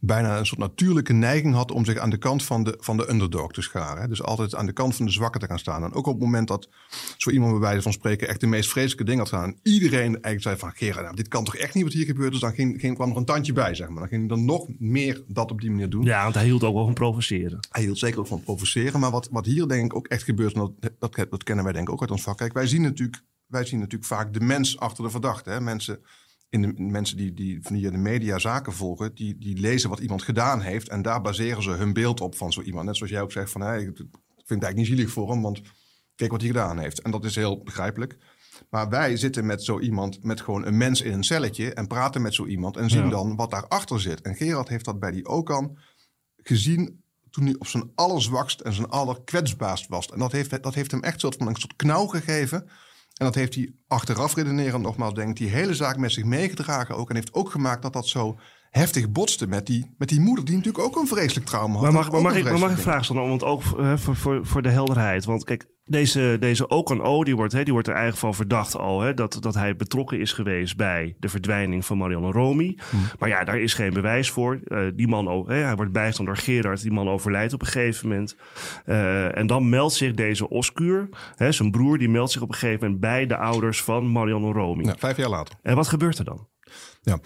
[0.00, 3.10] bijna een soort natuurlijke neiging had om zich aan de kant van de, van de
[3.10, 4.08] underdog te scharen.
[4.08, 5.84] Dus altijd aan de kant van de zwakken te gaan staan.
[5.84, 6.68] En ook op het moment dat
[7.16, 9.54] zo iemand bij wijze van spreken echt de meest vreselijke dingen had gedaan.
[9.62, 12.30] Iedereen eigenlijk zei van Gerard, nou, dit kan toch echt niet wat hier gebeurt.
[12.30, 13.98] Dus dan ging, ging, kwam er een tandje bij, zeg maar.
[13.98, 16.04] Dan ging hij dan nog meer dat op die manier doen.
[16.04, 17.58] Ja, want hij hield ook wel van provoceren.
[17.70, 19.00] Hij hield zeker ook van provoceren.
[19.00, 21.72] Maar wat, wat hier denk ik ook echt gebeurt, en dat, dat, dat kennen wij
[21.72, 22.36] denk ik ook uit ons vak.
[22.36, 25.50] Kijk, wij zien natuurlijk, wij zien natuurlijk vaak de mens achter de verdachte.
[25.50, 25.60] Hè?
[25.60, 26.00] Mensen
[26.50, 30.22] in de mensen die, die via de media zaken volgen, die, die lezen wat iemand
[30.22, 30.88] gedaan heeft.
[30.88, 32.86] En daar baseren ze hun beeld op van zo iemand.
[32.86, 35.42] Net zoals jij ook zegt van, hey, ik vind het eigenlijk niet zielig voor hem,
[35.42, 35.60] want
[36.14, 37.00] kijk wat hij gedaan heeft.
[37.00, 38.18] En dat is heel begrijpelijk.
[38.70, 42.22] Maar wij zitten met zo iemand, met gewoon een mens in een celletje en praten
[42.22, 43.10] met zo iemand en zien ja.
[43.10, 44.20] dan wat daarachter zit.
[44.20, 45.78] En Gerard heeft dat bij die Okan
[46.36, 47.02] gezien
[47.44, 50.06] hij op zijn allerzwakst en zijn allerkwetsbaarst was.
[50.06, 52.60] En dat heeft, dat heeft hem echt soort van een soort knauw gegeven.
[53.14, 56.96] En dat heeft hij achteraf redeneren, nogmaals, denk ik, die hele zaak met zich meegedragen
[56.96, 57.08] ook.
[57.08, 58.38] En heeft ook gemaakt dat dat zo
[58.78, 61.82] heftig botste met die, met die moeder, die natuurlijk ook een vreselijk trauma had.
[61.82, 64.62] Maar mag, maar mag, ik, maar mag ik vragen stellen, want ook voor, voor, voor
[64.62, 65.24] de helderheid.
[65.24, 68.76] Want kijk, deze, deze Okan O, die wordt, hè, die wordt er eigenlijk van verdacht
[68.76, 72.78] al, hè, dat, dat hij betrokken is geweest bij de verdwijning van Marianne Romy.
[72.90, 73.00] Hmm.
[73.18, 74.60] Maar ja, daar is geen bewijs voor.
[74.64, 77.66] Uh, die man, oh, hè, hij wordt bijgestaan door Gerard, die man overlijdt op een
[77.66, 78.36] gegeven moment.
[78.86, 82.54] Uh, en dan meldt zich deze Oscuur, hè, zijn broer, die meldt zich op een
[82.54, 84.84] gegeven moment bij de ouders van Marianne Romy.
[84.84, 85.54] Ja, vijf jaar later.
[85.62, 86.48] En wat gebeurt er dan?
[87.02, 87.18] Ja,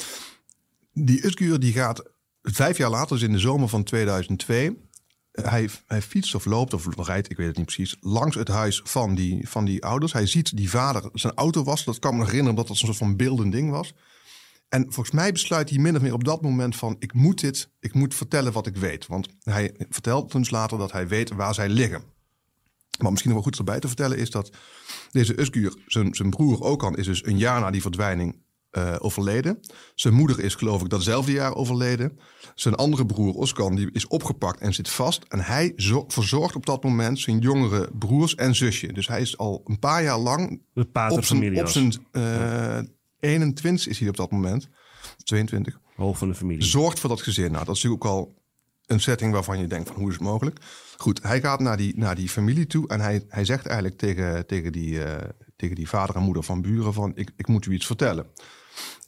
[0.92, 2.02] die Uskuur die gaat
[2.42, 4.90] vijf jaar later, dus in de zomer van 2002.
[5.32, 8.80] Hij, hij fietst of loopt of rijdt, ik weet het niet precies, langs het huis
[8.84, 10.12] van die, van die ouders.
[10.12, 11.84] Hij ziet die vader zijn auto was.
[11.84, 13.94] Dat kan me nog herinneren dat dat een soort van beeldend ding was.
[14.68, 16.96] En volgens mij besluit hij min of meer op dat moment van...
[16.98, 19.06] ik moet dit, ik moet vertellen wat ik weet.
[19.06, 22.02] Want hij vertelt toen later dat hij weet waar zij liggen.
[22.98, 24.50] Maar misschien nog wel goed erbij te vertellen is dat
[25.10, 28.41] deze Usguur, zijn, zijn broer Okan, is dus een jaar na die verdwijning
[28.72, 29.60] uh, overleden.
[29.94, 32.18] Zijn moeder is geloof ik datzelfde jaar overleden.
[32.54, 35.24] Zijn andere broer Oskan die is opgepakt en zit vast.
[35.28, 35.72] En hij
[36.06, 38.92] verzorgt op dat moment zijn jongere broers en zusje.
[38.92, 40.62] Dus hij is al een paar jaar lang
[41.08, 42.78] op zijn, op zijn uh,
[43.20, 44.68] 21 is hij op dat moment.
[45.24, 45.80] 22.
[45.94, 46.64] Hoofd van de familie.
[46.64, 47.52] Zorgt voor dat gezin.
[47.52, 48.42] Nou, dat is natuurlijk ook al
[48.86, 50.58] een setting waarvan je denkt van hoe is het mogelijk.
[50.96, 54.46] Goed, hij gaat naar die, naar die familie toe en hij, hij zegt eigenlijk tegen,
[54.46, 55.16] tegen, die, uh,
[55.56, 58.26] tegen die vader en moeder van buren van ik, ik moet u iets vertellen.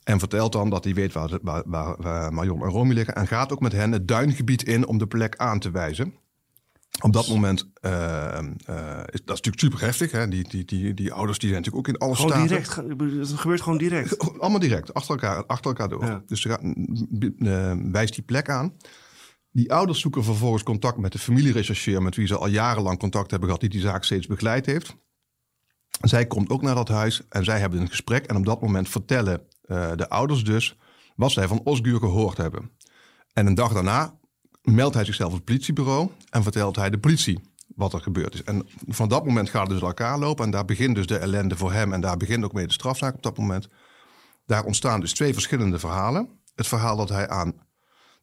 [0.05, 3.15] En vertelt dan dat hij weet waar, waar, waar, waar Marion en Romy liggen.
[3.15, 6.15] En gaat ook met hen het duingebied in om de plek aan te wijzen.
[7.03, 7.91] Op dat moment, uh,
[8.71, 10.11] uh, is, dat is natuurlijk super heftig.
[10.11, 10.29] Hè?
[10.29, 12.49] Die, die, die, die ouders die zijn natuurlijk ook in alle gewoon staten.
[12.49, 14.19] direct, het gebeurt gewoon direct.
[14.41, 16.05] Allemaal direct, achter elkaar, achter elkaar door.
[16.05, 16.23] Ja.
[16.27, 18.77] Dus ze gaat, uh, wijst die plek aan.
[19.51, 22.03] Die ouders zoeken vervolgens contact met de familierechercheur...
[22.03, 23.63] met wie ze al jarenlang contact hebben gehad...
[23.63, 24.97] die die zaak steeds begeleid heeft.
[26.01, 28.27] Zij komt ook naar dat huis en zij hebben een gesprek.
[28.27, 29.41] En op dat moment vertellen
[29.97, 30.77] de ouders dus
[31.17, 32.71] wat zij van Osguur gehoord hebben.
[33.33, 34.19] En een dag daarna
[34.63, 37.41] meldt hij zichzelf op het politiebureau en vertelt hij de politie
[37.75, 38.43] wat er gebeurd is.
[38.43, 41.57] En van dat moment gaat het dus elkaar lopen en daar begint dus de ellende
[41.57, 43.69] voor hem en daar begint ook mee de strafzaak op dat moment.
[44.47, 46.29] Daar ontstaan dus twee verschillende verhalen.
[46.55, 47.53] Het verhaal dat hij aan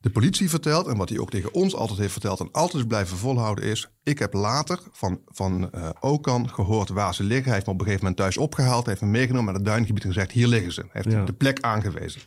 [0.02, 2.88] de politie vertelt en wat hij ook tegen ons altijd heeft verteld en altijd is
[2.88, 3.90] blijven volhouden is...
[4.02, 7.44] ik heb later van, van uh, Okan gehoord waar ze liggen.
[7.44, 10.02] Hij heeft me op een gegeven moment thuis opgehaald, heeft me meegenomen naar het duingebied
[10.02, 10.80] en gezegd hier liggen ze.
[10.80, 11.24] Hij heeft ja.
[11.24, 12.20] de plek aangewezen.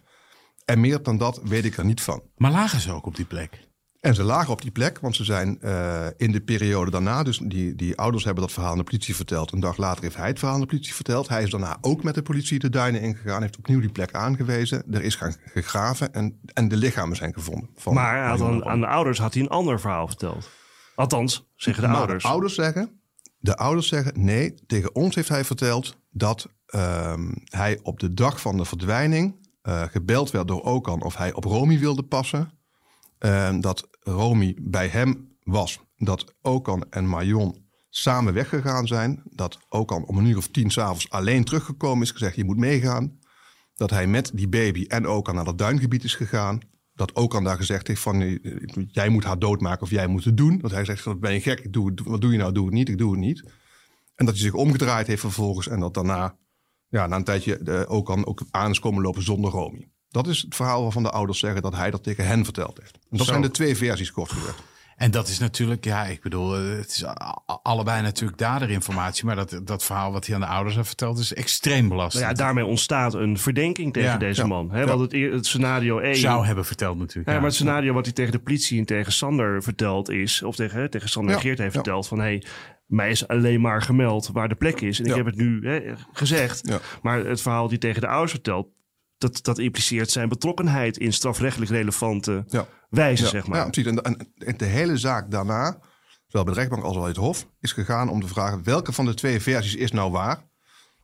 [0.65, 2.23] En meer dan dat weet ik er niet van.
[2.35, 3.67] Maar lagen ze ook op die plek?
[4.05, 7.37] En ze lagen op die plek, want ze zijn uh, in de periode daarna, dus
[7.37, 9.51] die, die ouders hebben dat verhaal aan de politie verteld.
[9.51, 11.27] Een dag later heeft hij het verhaal aan de politie verteld.
[11.27, 14.83] Hij is daarna ook met de politie de duinen ingegaan, heeft opnieuw die plek aangewezen.
[14.91, 17.69] Er is gaan gegraven en, en de lichamen zijn gevonden.
[17.75, 20.49] Van, maar aan, aan, de ouders had hij een ander verhaal verteld.
[20.95, 22.23] Althans, zeggen de maar ouders.
[22.23, 23.01] De ouders zeggen,
[23.37, 28.41] de ouders zeggen, nee, tegen ons heeft hij verteld dat um, hij op de dag
[28.41, 32.53] van de verdwijning uh, gebeld werd door Okan of hij op Romy wilde passen.
[33.19, 35.79] Uh, dat Romy bij hem was.
[35.95, 39.21] Dat Okan en Marion samen weggegaan zijn.
[39.25, 42.11] Dat Okan om een uur of tien s'avonds alleen teruggekomen is.
[42.11, 43.19] Gezegd, je moet meegaan.
[43.75, 46.59] Dat hij met die baby en Okan naar het duingebied is gegaan.
[46.93, 48.37] Dat Okan daar gezegd heeft van, eh,
[48.87, 50.57] jij moet haar doodmaken of jij moet het doen.
[50.57, 52.97] Dat hij zegt, ben je gek, doe, wat doe je nou, doe het niet, ik
[52.97, 53.43] doe het niet.
[54.15, 55.67] En dat hij zich omgedraaid heeft vervolgens.
[55.67, 56.37] En dat daarna,
[56.87, 59.89] ja, na een tijdje, de Okan ook aan is komen lopen zonder Romy.
[60.15, 62.97] Dat is het verhaal waarvan de ouders zeggen dat hij dat tegen hen verteld heeft.
[63.11, 64.63] En dat zijn de twee versies kort gezegd.
[64.95, 67.05] En dat is natuurlijk, ja, ik bedoel, eh, het is
[67.63, 69.25] allebei natuurlijk daderinformatie.
[69.25, 72.23] Maar dat, dat verhaal wat hij aan de ouders heeft verteld is extreem belastend.
[72.23, 74.71] Nou ja, daarmee ontstaat een verdenking tegen deze man.
[74.71, 74.85] Hè?
[74.85, 76.15] Want het, het scenario 1...
[76.15, 77.27] Zou hebben verteld natuurlijk.
[77.27, 80.43] Ja, maar het scenario wat hij tegen de politie en tegen Sander verteld is...
[80.43, 82.19] of tegen, tegen Sander Geert heeft verteld van...
[82.19, 82.43] Hey,
[82.85, 84.99] mij is alleen maar gemeld waar de plek is.
[84.99, 86.79] En ik heb het nu hè, gezegd.
[87.01, 88.67] Maar het verhaal die tegen de ouders vertelt
[89.17, 92.67] dat, dat impliceert zijn betrokkenheid in strafrechtelijk relevante ja.
[92.89, 93.57] wijze, zeg maar.
[93.57, 93.91] Ja, precies.
[93.91, 94.01] En,
[94.37, 95.79] en, de hele zaak daarna,
[96.27, 99.05] zowel bij de rechtbank als bij het Hof, is gegaan om te vragen welke van
[99.05, 100.53] de twee versies is nou waar.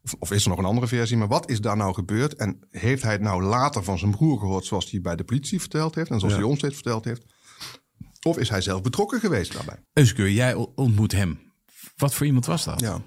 [0.04, 2.36] Of, of, is er nog een andere versie, maar wat is daar nou gebeurd?
[2.36, 5.60] En heeft hij het nou later van zijn broer gehoord, zoals hij bij de politie
[5.60, 7.26] verteld heeft en zoals hij ons steeds verteld heeft?
[8.21, 9.84] Of is hij zelf betrokken geweest daarbij?
[9.93, 11.39] Euskeur, jij ontmoet hem.
[11.95, 12.80] Wat voor iemand was dat?
[12.80, 13.02] Ja,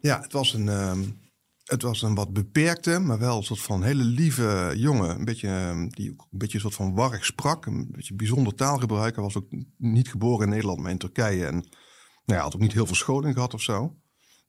[0.00, 0.68] ja het was een.
[0.68, 1.00] Ehm,
[1.68, 5.18] het was een wat beperkte, maar wel een soort van hele lieve jongen.
[5.18, 7.66] Een beetje, ehm, die ook een beetje een soort van warrig sprak.
[7.66, 9.14] Een beetje bijzonder taalgebruik.
[9.14, 11.46] Hij was ook niet geboren in Nederland, maar in Turkije.
[11.46, 11.54] En
[12.24, 13.96] nou ja, had ook niet heel veel scholing gehad of zo.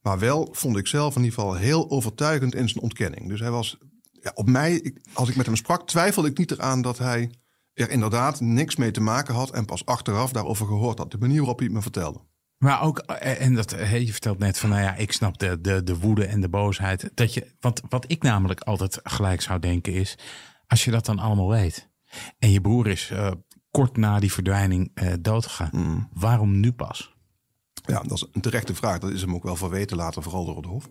[0.02, 3.30] Maar wel vond ik zelf in ieder geval heel overtuigend in zijn ontkenning.
[3.30, 3.78] Dus hij was
[4.12, 7.34] ja, op mij, als ik met hem sprak, twijfelde ik niet eraan dat hij
[7.74, 9.52] er inderdaad niks mee te maken had.
[9.52, 11.12] En pas achteraf daarover gehoord had.
[11.12, 12.20] De manier waarop hij het me vertelde.
[12.60, 15.62] Maar ook, eh, en dat, eh, je vertelt net van, nou ja, ik snap de,
[15.62, 17.12] de, de woede en de boosheid.
[17.14, 20.18] Dat je, want wat ik namelijk altijd gelijk zou denken is,
[20.68, 21.90] als je dat dan allemaal weet.
[22.40, 23.32] En je broer is uh,
[23.72, 25.70] kort na die verdwijning uh, doodgegaan.
[25.72, 26.10] Mm.
[26.14, 27.16] Waarom nu pas?
[27.86, 29.00] Ja, dat is een terechte vraag.
[29.00, 30.90] Dat is hem ook wel verweten later, vooral door het Hof.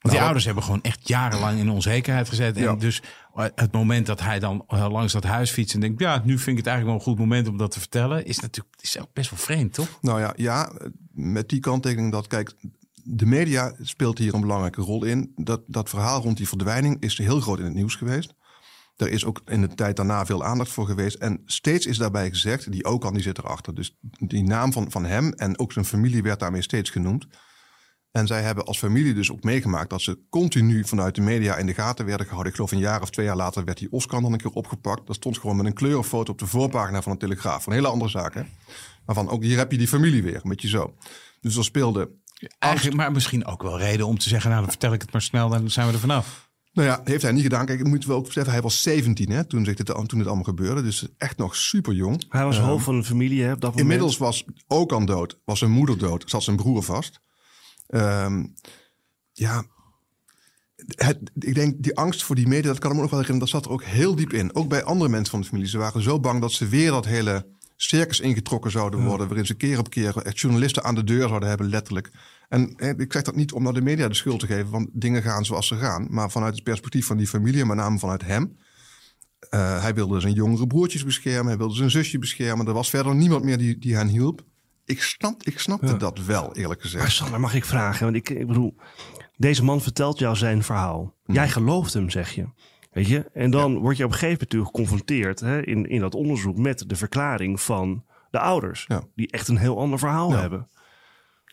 [0.00, 2.56] Want die ouders hebben gewoon echt jarenlang in onzekerheid gezet.
[2.56, 6.00] En dus eh, het moment dat hij dan eh, langs dat huis fietst en denkt...
[6.00, 8.26] ja, nu vind ik het eigenlijk wel een goed moment om dat te vertellen...
[8.26, 9.98] is natuurlijk is best wel vreemd, toch?
[10.00, 10.72] Nou ja, ja,
[11.12, 12.52] met die kanttekening dat, kijk...
[13.02, 15.32] de media speelt hier een belangrijke rol in.
[15.36, 18.34] Dat, dat verhaal rond die verdwijning is heel groot in het nieuws geweest.
[18.96, 21.16] Er is ook in de tijd daarna veel aandacht voor geweest.
[21.16, 23.74] En steeds is daarbij gezegd, die ook al die zit erachter.
[23.74, 27.26] Dus die naam van, van hem en ook zijn familie werd daarmee steeds genoemd.
[28.16, 31.66] En zij hebben als familie dus ook meegemaakt dat ze continu vanuit de media in
[31.66, 32.50] de gaten werden gehouden.
[32.50, 35.06] Ik geloof een jaar of twee jaar later werd die Oscar dan een keer opgepakt.
[35.06, 37.66] Dat stond gewoon met een kleurenfoto op de voorpagina van een telegraaf.
[37.66, 38.42] Een hele andere zaak, hè?
[39.06, 40.94] Maar van ook hier heb je die familie weer, een beetje zo.
[41.40, 42.10] Dus er speelde...
[42.58, 45.22] Eigenlijk, maar misschien ook wel reden om te zeggen, nou dan vertel ik het maar
[45.22, 46.50] snel, dan zijn we er vanaf.
[46.72, 47.66] Nou ja, heeft hij niet gedaan.
[47.66, 50.82] Kijk, moet wel ook beseffen, hij was 17 hè, toen, dit, toen het allemaal gebeurde.
[50.82, 52.24] Dus echt nog super jong.
[52.28, 53.80] Hij was hoofd van een familie hè, op dat moment.
[53.80, 57.24] Inmiddels was ook aan dood, was zijn moeder dood, zat zijn broer vast.
[57.88, 58.54] Um,
[59.32, 59.64] ja,
[60.86, 63.52] het, ik denk die angst voor die media, dat kan ik me nog wel herinneren,
[63.52, 64.54] dat zat er ook heel diep in.
[64.54, 65.68] Ook bij andere mensen van de familie.
[65.68, 67.46] Ze waren zo bang dat ze weer dat hele
[67.76, 71.48] circus ingetrokken zouden worden, waarin ze keer op keer echt journalisten aan de deur zouden
[71.48, 72.10] hebben, letterlijk.
[72.48, 75.22] En ik zeg dat niet om naar de media de schuld te geven, want dingen
[75.22, 76.06] gaan zoals ze gaan.
[76.10, 78.56] Maar vanuit het perspectief van die familie, met name vanuit hem.
[79.50, 82.66] Uh, hij wilde zijn jongere broertjes beschermen, hij wilde zijn zusje beschermen.
[82.66, 84.44] Er was verder niemand meer die, die hen hielp.
[84.86, 87.02] Ik, snap, ik snapte dat wel, eerlijk gezegd.
[87.02, 88.04] Maar Sander, mag ik vragen?
[88.04, 88.76] Want ik, ik bedoel,
[89.36, 91.14] deze man vertelt jou zijn verhaal.
[91.24, 91.34] Hmm.
[91.34, 92.46] Jij gelooft hem, zeg je.
[92.90, 93.30] Weet je?
[93.32, 96.84] En dan word je op een gegeven moment geconfronteerd hè, in, in dat onderzoek met
[96.88, 98.88] de verklaring van de ouders.
[99.14, 100.68] Die echt een heel ander verhaal hebben.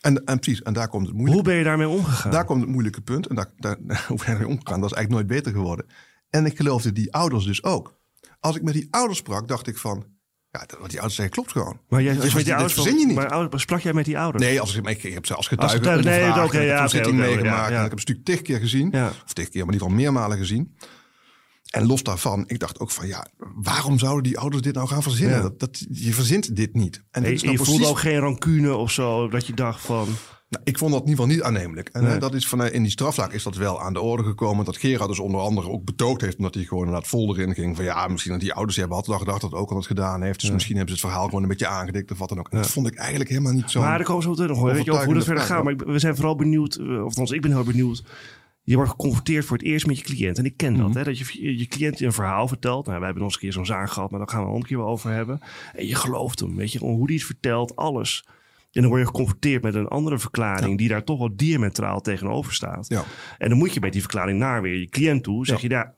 [0.02, 2.32] En, en precies, en daar komt het moeilijke Hoe ben je daarmee omgegaan?
[2.32, 3.28] Daar komt het moeilijke punt.
[3.28, 4.82] En daar, daar, hoe ben je mee omgegaan?
[4.82, 5.86] Dat is eigenlijk nooit beter geworden.
[6.30, 8.00] En ik geloofde die ouders dus ook.
[8.39, 10.06] Als ik met die ouders sprak, dacht ik van...
[10.54, 11.80] Ja, wat die ouders zeggen klopt gewoon.
[11.89, 13.16] Maar jij, dus met die ouders verzin je niet.
[13.16, 14.44] Maar sprak jij met die ouders?
[14.44, 16.86] Nee, als ik, ik, ik heb ze als getuige, als getuige nee, oké, okay, ja,
[16.86, 17.46] okay, okay, meegemaakt.
[17.46, 17.78] Ja, ja.
[17.78, 18.89] En ik heb een stuk tig keer gezien.
[18.92, 19.12] Ja.
[19.26, 20.76] Of tig keer, maar ieder geval meermalen gezien.
[21.70, 25.04] En los daarvan, ik dacht ook van ja, waarom zouden die ouders dit nou gaan
[25.04, 25.42] verzinnen?
[25.42, 27.04] Dat, dat, je verzint dit niet.
[27.12, 27.68] En, nee, je precies...
[27.68, 30.08] voelde ook geen rancune of zo, dat je dacht van...
[30.54, 31.89] Nou, ik vond dat in ieder geval niet aannemelijk.
[31.89, 34.24] En eh, dat is van, eh, in die strafzaak is dat wel aan de orde
[34.24, 34.66] gekomen.
[34.66, 36.38] Dat Gerard dus onder andere ook betoogd heeft.
[36.38, 37.76] Omdat hij gewoon inderdaad vol erin ging.
[37.76, 40.39] Van ja, misschien dat die ouders hebben hadden gedacht dat ook al het gedaan heeft.
[40.39, 42.50] Dus misschien hebben ze het verhaal gewoon een beetje aangedikt of wat dan ook.
[42.50, 43.80] En dat vond ik eigenlijk helemaal niet zo.
[43.80, 44.74] Maar daar komen we zo meteen nog wel.
[44.74, 45.63] Weet je, hoe dat verder gaat.
[45.63, 48.04] Maar we zijn vooral benieuwd, eh, of althans ik ben heel benieuwd.
[48.66, 50.38] Je wordt geconfronteerd voor het eerst met je cliënt.
[50.38, 52.86] En ik ken dat, hè, dat je je cliënt een verhaal vertelt.
[52.86, 54.52] Nou, wij hebben nog eens een keer zo'n zaak gehad, maar daar gaan we een
[54.52, 55.39] andere keer wel over hebben.
[55.74, 58.26] En je gelooft hem, weet je, hoe hij het vertelt, alles.
[58.74, 62.54] En dan word je geconfronteerd met een andere verklaring die daar toch wel diametraal tegenover
[62.54, 62.88] staat.
[62.88, 63.04] Ja.
[63.38, 65.46] En dan moet je met die verklaring naar weer je cliënt toe.
[65.46, 65.94] Zeg je, ja,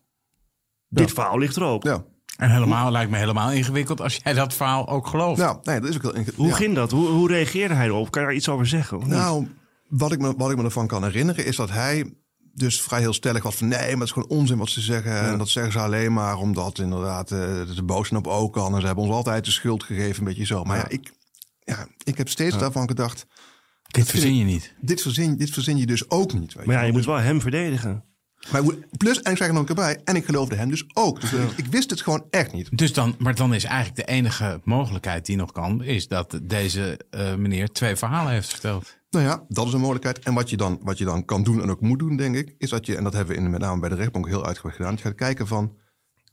[0.90, 1.84] dit verhaal ligt er ook.
[1.84, 2.04] Ja.
[2.38, 5.40] En helemaal lijkt me helemaal ingewikkeld als jij dat verhaal ook gelooft.
[5.40, 6.56] Nou, nee, dat is ook heel Hoe ja.
[6.56, 6.92] ging dat?
[6.92, 8.12] Hoe, hoe reageerde hij erop?
[8.12, 8.98] Kan je daar iets over zeggen?
[8.98, 9.14] of niet?
[9.14, 9.48] Nou,
[9.88, 12.14] wat ik, me, wat ik me ervan kan herinneren is dat hij
[12.54, 15.22] dus vrij heel stellig was van nee, maar het is gewoon onzin wat ze zeggen.
[15.22, 18.74] En dat zeggen ze alleen maar omdat inderdaad eh, ze boos zijn op Okan.
[18.74, 20.64] En ze hebben ons altijd de schuld gegeven, een beetje zo.
[20.64, 21.14] Maar ja, ik,
[21.66, 23.26] ja, ik heb steeds daarvan gedacht,
[23.88, 24.74] Dit verzin je niet.
[24.82, 26.54] dit verzin, dit verzin je dus ook niet.
[26.54, 28.04] Weet maar ja, je moet wel hem verdedigen.
[28.52, 28.64] Maar
[28.98, 31.22] plus, en ik zeg er nog een keer bij, en ik geloofde hem dus ook.
[31.22, 32.78] Dus ik, ik wist het gewoon echt niet.
[32.78, 37.00] Dus dan, maar dan is eigenlijk de enige mogelijkheid die nog kan, is dat deze
[37.10, 38.98] eh, meneer twee verhalen heeft verteld.
[39.10, 40.20] Nou ja, dat is een mogelijkheid.
[40.20, 42.56] En wat je, dan, wat je dan kan doen en ook moet doen, denk ik,
[42.58, 44.76] is dat je, en dat hebben we in, met name bij de rechtbank heel uitgebreid
[44.76, 45.78] gedaan, dat je gaat kijken van,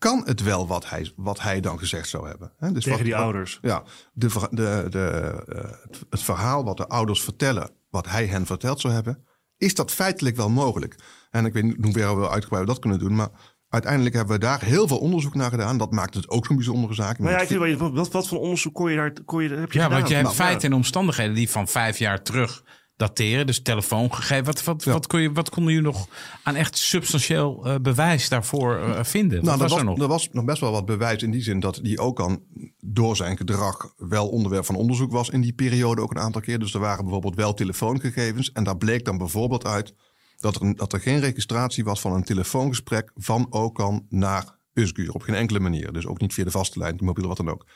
[0.03, 2.53] kan het wel wat hij, wat hij dan gezegd zou hebben?
[2.59, 2.73] Hè?
[2.73, 3.59] Dus Tegen wat- die wat- ouders.
[3.62, 5.07] Ja, de, ver- de, de,
[5.49, 5.71] eh,
[6.11, 9.25] het- verhaal wat de ouders vertellen, wat hij hen verteld zou hebben,
[9.57, 10.97] is dat feitelijk wel mogelijk?
[11.31, 13.29] En ik weet niet hoe ver we uitgebreid dat kunnen doen, maar
[13.69, 15.79] uiteindelijk hebben we daar heel veel onderzoek naar gedaan.
[15.79, 17.19] Dat maakt het ook zo'n bijzondere zaak.
[17.19, 19.73] Maar ja, ik vind wel, wat, wat voor onderzoek kon je daar, kon je, heb
[19.73, 19.99] je Ja, gedaan?
[19.99, 22.65] want je hebt Nou, feiten en omstandigheden die van vijf jaar terug
[23.03, 23.47] dateren.
[23.47, 24.47] Dus telefoongegevens.
[24.47, 26.09] Wat, wat, wat, kon je, wat konden jullie nog
[26.43, 29.45] aan echt substantieel eh, bewijs daarvoor eh, vinden?
[29.45, 30.01] Nou, was er, was, nog?
[30.01, 32.47] er was nog best wel wat bewijs in die zin dat die ook al
[32.81, 36.59] door zijn gedrag wel onderwerp van onderzoek was in die periode ook een aantal keer.
[36.59, 39.95] Dus er waren bijvoorbeeld wel telefoongegevens en daar bleek dan bijvoorbeeld uit
[40.37, 45.23] dat er, dat er geen registratie was van een telefoongesprek van Okan naar Usguur op
[45.23, 45.93] geen enkele manier.
[45.93, 47.67] Dus ook niet via de vaste lijn, de mobiele, wat dan ook.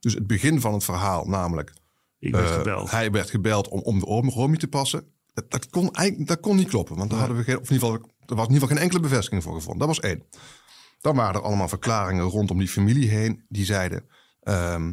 [0.00, 1.72] Dus het begin van het verhaal, namelijk
[2.24, 2.90] Ik werd eh, gebeld.
[2.90, 5.12] hij werd gebeld om, om de Romy te passen.
[5.34, 6.96] Dat, dat, kon, eigenlijk, dat kon niet kloppen.
[6.96, 8.84] Want daar hadden we geen, of in ieder geval, er was in ieder geval geen
[8.84, 9.86] enkele bevestiging voor gevonden.
[9.86, 10.24] Dat was één.
[11.00, 13.44] Dan waren er allemaal verklaringen rondom die familie heen.
[13.48, 14.06] Die zeiden,
[14.40, 14.92] ehm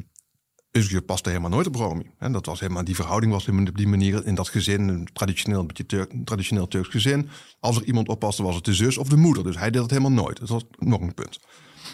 [0.71, 2.11] Özgür paste helemaal nooit op Romy.
[2.17, 4.87] En dat was helemaal, die verhouding was op die manier in dat gezin.
[4.87, 7.29] Een traditioneel, een beetje Turk, een traditioneel Turks gezin.
[7.59, 9.43] Als er iemand oppaste was het de zus of de moeder.
[9.43, 10.39] Dus hij deed het helemaal nooit.
[10.39, 11.39] Dat was nog een punt.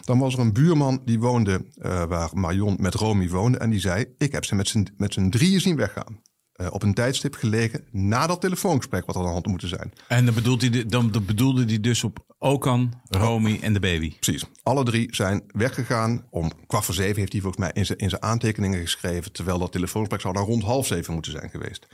[0.07, 3.57] Dan was er een buurman die woonde eh, waar Marion met Romy woonde.
[3.57, 6.21] En die zei, ik heb ze met z'n, drieën zien weggaan.
[6.51, 9.69] Eh, op een tijdstip gelegen na dat telefoongesprek wat er aan de hand had moeten
[9.69, 9.93] zijn.
[10.07, 14.13] En dan bedoelde, hij, dan dan bedoelde hij dus op Okan, Romy en de baby.
[14.19, 14.45] Precies.
[14.63, 16.25] Alle drie zijn weggegaan.
[16.29, 19.31] Om kwart voor zeven heeft hij volgens mij in zijn, in zijn aantekeningen geschreven.
[19.31, 21.87] Terwijl dat telefoongesprek zou dan rond half zeven moeten zijn geweest.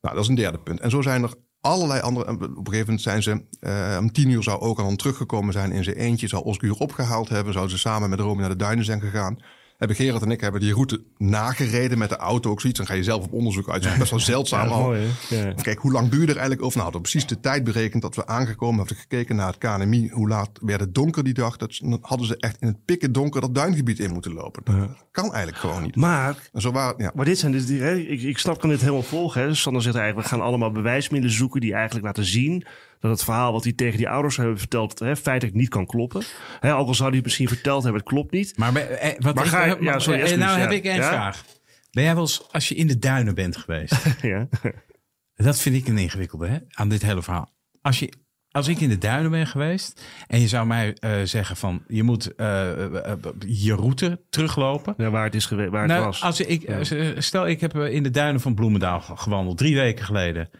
[0.00, 0.80] Nou, dat is een derde punt.
[0.80, 1.34] En zo zijn er
[1.66, 2.26] allerlei andere.
[2.26, 3.42] en Op een gegeven moment zijn ze.
[3.60, 6.28] eh, om tien uur zou ook al teruggekomen zijn in zijn eentje.
[6.28, 7.52] Zou Oscar opgehaald hebben.
[7.52, 9.38] Zouden ze samen met Romy naar de duinen zijn gegaan.
[9.76, 12.78] Hebben Gerard en ik hebben die route nagereden met de auto ook zoiets.
[12.78, 13.82] Dan ga je zelf op onderzoek uit.
[13.82, 15.08] Dat is best wel zeldzaam Ja, mooi.
[15.62, 16.78] Kijk, hoe lang duurde er eigenlijk over?
[16.78, 20.08] Nou, hadden we precies de tijd berekend dat we aangekomen hebben gekeken naar het KNMI.
[20.08, 21.56] Hoe laat werd het donker die dag?
[21.56, 24.62] Dat, dan hadden ze echt in het pikken donker dat duingebied in moeten lopen.
[24.64, 25.96] Dat kan eigenlijk gewoon niet.
[25.96, 27.12] Maar En zo waren, ja.
[27.14, 29.42] Maar dit zijn dus die, hè, ik, ik snap kan dit helemaal volgen.
[29.42, 29.54] Hè.
[29.54, 32.64] Sander zegt eigenlijk, we gaan allemaal bewijsmiddelen zoeken die eigenlijk laten zien
[33.08, 36.22] dat het verhaal wat hij tegen die ouders hebben verteld, hè, feitelijk niet kan kloppen.
[36.60, 38.58] Hè, ook al zou hij het misschien verteld hebben, het klopt niet.
[38.58, 40.62] Maar, eh, wat Maar ga je- eh, ja, sorry, eh, excuus, nou ja.
[40.64, 40.94] heb ik Ja?
[41.08, 41.44] vraag.
[41.90, 43.94] Ben jij wel eens, als je in de duinen bent geweest...
[44.22, 44.48] ja.
[45.34, 47.50] Dat vind ik een ingewikkelde hè, aan dit hele verhaal.
[47.82, 48.12] Als, je,
[48.50, 52.24] als ik in de duinen ben geweest en je zou mij zeggen van je moet
[53.46, 54.94] je route teruglopen.
[54.96, 56.22] Ja, waar het is geweest, waar het Nou, was.
[56.22, 56.70] als ik,
[57.18, 60.50] stel, ik heb in de duinen van Bloemendaal ge- gewandeld drie weken geleden.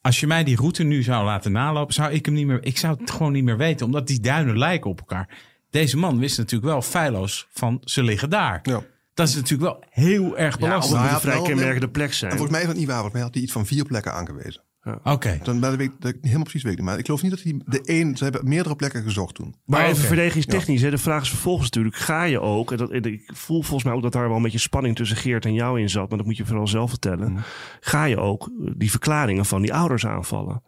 [0.00, 2.64] Als je mij die route nu zou laten nalopen, zou ik hem niet meer.
[2.64, 5.36] Ik zou het gewoon niet meer weten, omdat die duinen lijken op elkaar.
[5.70, 8.60] Deze man wist natuurlijk wel feilloos van ze liggen daar.
[8.62, 8.82] Ja.
[9.14, 10.92] Dat is natuurlijk wel heel erg Of belastend.
[10.92, 12.30] het Nou ja, een vrij kenmerkende plek zijn.
[12.30, 13.00] En volgens mij is dat niet waar.
[13.00, 14.62] Volgens mij had hij iets van vier plekken aangewezen.
[15.02, 15.38] Oké.
[15.42, 16.80] Dan dat weet ik, dat ik niet helemaal precies weet.
[16.80, 18.16] Maar ik geloof niet dat hij de één...
[18.16, 19.54] Ze hebben meerdere plekken gezocht toen.
[19.64, 20.06] Maar even oké.
[20.06, 23.62] verdedigingstechnisch, hè, de vraag is vervolgens natuurlijk, ga je ook, en dat, en ik voel
[23.62, 26.08] volgens mij ook dat daar wel een beetje spanning tussen Geert en jou in zat,
[26.08, 27.32] maar dat moet je vooral zelf vertellen.
[27.32, 27.40] Mhm.
[27.80, 30.62] Ga je ook die verklaringen van die ouders aanvallen?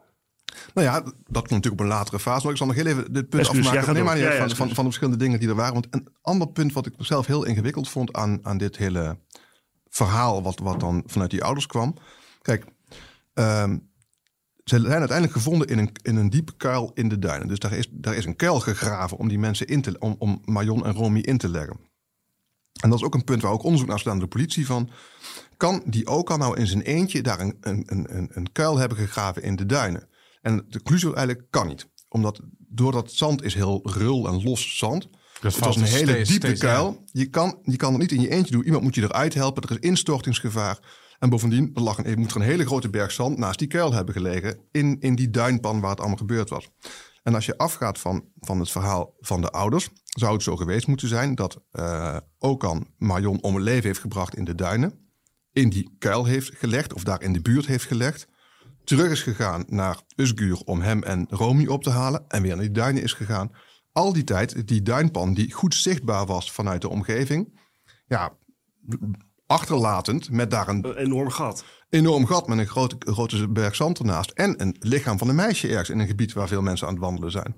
[0.74, 2.42] Nou ja, dat komt natuurlijk op een latere fase.
[2.42, 3.94] Maar ik zal nog heel even dit punt ja, afmaken.
[3.94, 5.72] nee, maar Ja, ja, van, van, van de verschillende dingen die er waren.
[5.72, 9.18] Want een ander punt wat ik zelf heel ingewikkeld vond aan, aan dit hele
[9.88, 10.42] verhaal...
[10.42, 11.94] Wat, wat dan vanuit die ouders kwam.
[12.42, 12.64] Kijk,
[13.34, 13.78] ehm,
[14.78, 17.48] ze zijn uiteindelijk gevonden in een, in een diepe kuil in de duinen.
[17.48, 19.98] Dus daar is, daar is een kuil gegraven om die mensen in te...
[19.98, 21.80] om, om Marion en Romy in te leggen.
[22.80, 24.90] En dat is ook een punt waar ook onderzoek naar staat aan de politie van.
[25.56, 28.98] Kan die ook al nou in zijn eentje daar een, een, een, een kuil hebben
[28.98, 30.08] gegraven in de duinen?
[30.40, 31.88] En de conclusie eigenlijk kan niet.
[32.08, 35.08] Omdat door dat zand is heel rul en los zand.
[35.40, 37.04] Dat het was een hele steeds- diepe steeds kuil.
[37.12, 38.64] Je kan, je kan het niet in je eentje doen.
[38.64, 39.62] Iemand moet je eruit helpen.
[39.62, 40.78] Er is instortingsgevaar.
[41.20, 43.92] En bovendien er lag een, moet er een hele grote berg zand naast die kuil
[43.92, 44.58] hebben gelegen.
[44.70, 46.70] In, in die duinpan waar het allemaal gebeurd was.
[47.22, 50.86] En als je afgaat van, van het verhaal van de ouders, zou het zo geweest
[50.86, 55.08] moeten zijn dat eh Okan Marion om het leven heeft gebracht in de duinen.
[55.52, 58.28] In die kuil heeft gelegd, of daar in de buurt heeft gelegd.
[58.84, 62.24] Terug is gegaan naar Usguur om hem en Romy op te halen.
[62.28, 63.52] En weer naar die duinen is gegaan.
[63.92, 67.60] Al die tijd, die duinpan die goed zichtbaar was vanuit de omgeving.
[68.06, 68.36] Ja,
[69.50, 71.64] achterlatend met daar een Een enorm gat.
[71.88, 74.30] enorm gat met een grote, grote berg zand ernaast.
[74.30, 77.02] En een lichaam van een meisje ergens in een gebied waar veel mensen aan het
[77.02, 77.54] wandelen zijn.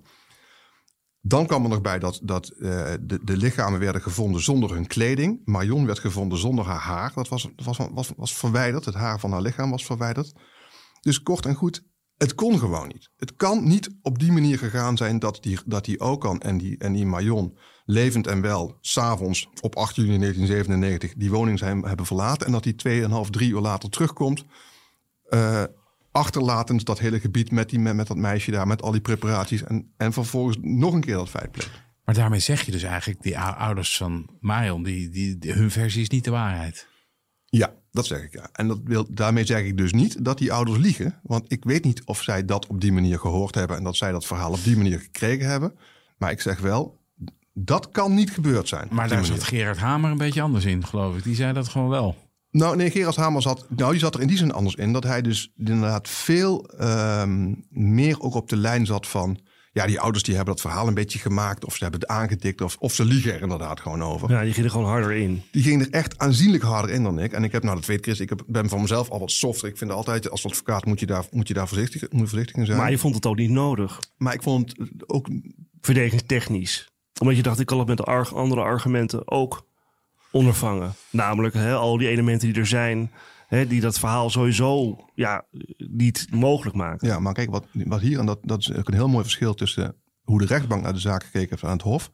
[1.21, 4.87] Dan kwam er nog bij dat, dat eh, de, de lichamen werden gevonden zonder hun
[4.87, 5.41] kleding.
[5.45, 7.13] Marion werd gevonden zonder haar haar.
[7.15, 8.85] Dat was, was, was, was verwijderd.
[8.85, 10.33] Het haar van haar lichaam was verwijderd.
[11.01, 11.85] Dus kort en goed,
[12.23, 13.11] het kon gewoon niet.
[13.17, 16.79] Het kan niet op die manier gegaan zijn dat die, dat die Okan en die,
[16.79, 22.07] en die Marion levend en wel s'avonds op 8 juni 1997 die woning zijn, hebben
[22.07, 22.47] verlaten.
[22.47, 22.75] En dat die
[23.09, 24.45] 2,5, 3 uur later terugkomt.
[25.29, 25.65] eh,
[26.13, 29.63] achterlatend dat hele gebied met, die, met, met dat meisje daar, met al die preparaties.
[29.65, 31.83] En, en vervolgens nog een keer dat feit pleegt.
[32.05, 35.71] Maar daarmee zeg je dus eigenlijk, die ou- ouders van Marion, die, die, die- hun
[35.71, 36.89] versie is niet de waarheid.
[37.47, 38.49] Ja, dat zeg ik ja.
[38.53, 41.21] En dat wil, daarmee zeg ik dus niet dat die ouders liegen.
[41.23, 44.13] Want ik weet niet of zij dat op die manier gehoord hebben en dat zij
[44.13, 45.75] dat verhaal op die manier gekregen hebben.
[46.19, 46.99] Maar ik zeg wel,
[47.53, 48.89] dat kan niet gebeurd zijn.
[48.91, 51.25] Maar daar zat Gerard Hamer een beetje anders in, geloof ik.
[51.25, 52.17] Die zei dat gewoon wel.
[52.51, 54.93] Nou, nee, Gerard Hamer zat, nou, die zat er in die zin anders in.
[54.93, 59.39] Dat hij dus inderdaad veel ehm, meer ook op de lijn zat van...
[59.75, 61.65] Ja, die ouders die hebben dat verhaal een beetje gemaakt.
[61.65, 62.61] Of ze hebben het aangetikt.
[62.61, 64.31] Of, of ze liegen er inderdaad gewoon over.
[64.31, 65.43] Ja, die ging er gewoon harder in.
[65.51, 67.33] Die ging er echt aanzienlijk harder in dan ik.
[67.33, 69.69] En ik heb, nou dat weet Chris, ik heb, ben van mezelf al wat softer.
[69.69, 72.57] Ik vind altijd, als advocaat moet je daar, moet je daar voorzichtig, moet je voorzichtig
[72.57, 72.77] in zijn.
[72.77, 74.01] Maar Maar, je vond het ook niet nodig.
[74.19, 75.29] ik vond het ook...
[75.81, 76.89] Verdedigingstechnisch.
[77.21, 79.67] Omdat je dacht, ik kan het met de arg- andere argumenten ook
[80.31, 80.95] ondervangen.
[81.11, 83.11] Namelijk hè, al die elementen die er zijn.
[83.53, 85.47] Hè, die dat verhaal sowieso ja,
[85.77, 87.09] niet mogelijk maken.
[87.09, 89.55] Ja, maar kijk, wat, wat hier, en dat, dat is ook een heel mooi verschil
[89.55, 92.11] tussen hoe de rechtbank naar de zaak gekeken heeft aan het Hof.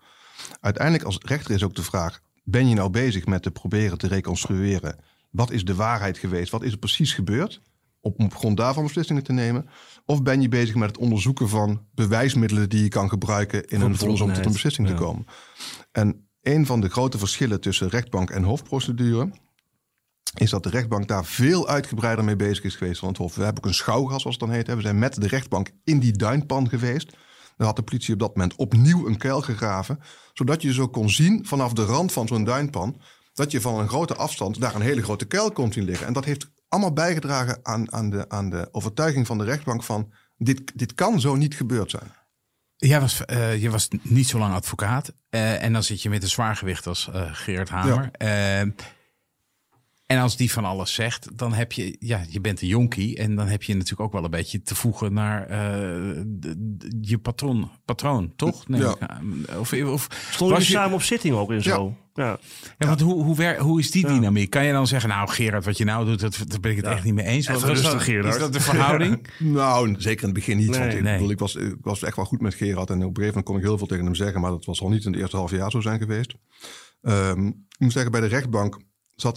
[0.61, 4.07] Uiteindelijk als rechter is ook de vraag, ben je nou bezig met te proberen te
[4.07, 4.99] reconstrueren?
[5.31, 6.51] Wat is de waarheid geweest?
[6.51, 7.63] Wat is er precies gebeurd?
[8.01, 9.69] Op, op grond daarvan beslissingen te nemen?
[10.05, 13.97] Of ben je bezig met het onderzoeken van bewijsmiddelen die je kan gebruiken in een
[13.97, 15.27] vonnis om tot een beslissing te komen?
[15.93, 19.31] En een van de grote verschillen tussen rechtbank en hofprocedure
[20.35, 23.35] is dat de rechtbank daar veel uitgebreider mee bezig is geweest dan het Hof.
[23.35, 24.67] We hebben ook een schouwgas, zoals het dan heet.
[24.67, 27.17] We zijn met de rechtbank in die duinpan geweest.
[27.57, 30.01] Daar had de politie op dat moment opnieuw een kuil gegraven.
[30.33, 33.01] Zodat je zo kon zien vanaf de rand van zo'n duinpan...
[33.33, 36.07] dat je van een grote afstand daar een hele grote kuil kon zien liggen.
[36.07, 40.13] En dat heeft allemaal bijgedragen aan, aan, de, aan de overtuiging van de rechtbank van...
[40.37, 42.13] Dit, dit kan zo niet gebeurd zijn.
[42.77, 45.13] Jij was, eh, je was niet zo lang advocaat.
[45.31, 48.11] eh, en dan zit je met een zwaargewicht als eh Gerard Hamer.
[50.09, 53.17] En als die van alles zegt, dan heb je, ja, je bent een jonkie.
[53.17, 55.49] En dan heb je natuurlijk ook wel een beetje te voegen naar eh,
[56.27, 58.65] de- de- je patroon, patroon toch?
[58.69, 58.95] Ja.
[58.99, 59.45] aan.
[59.59, 61.97] Of, of, Stonden je- samen op zitting ook en zo?
[62.15, 62.39] Ja.
[62.79, 64.51] Ja, want hoe, hoe, wer- hoe is die dynamiek?
[64.51, 66.87] Kan je dan zeggen, nou Gerard, wat je nou doet, dat, daar ben ik het
[66.87, 67.47] echt niet mee eens.
[67.49, 68.35] Wat- was rustig, dat- Gerard.
[68.35, 69.27] Is dat de verhouding?
[69.39, 70.71] Nou, zeker in het begin niet.
[70.71, 71.13] Nee, want ik, nee.
[71.15, 72.91] bedoel, ik, was, ik was echt wel goed met Gerard.
[72.91, 74.41] En op een gegeven moment kon ik heel veel tegen hem zeggen.
[74.41, 76.35] Maar dat was al niet in het eerste half jaar zo zijn geweest.
[77.03, 78.79] Ehm, ik moet zeggen, bij de rechtbank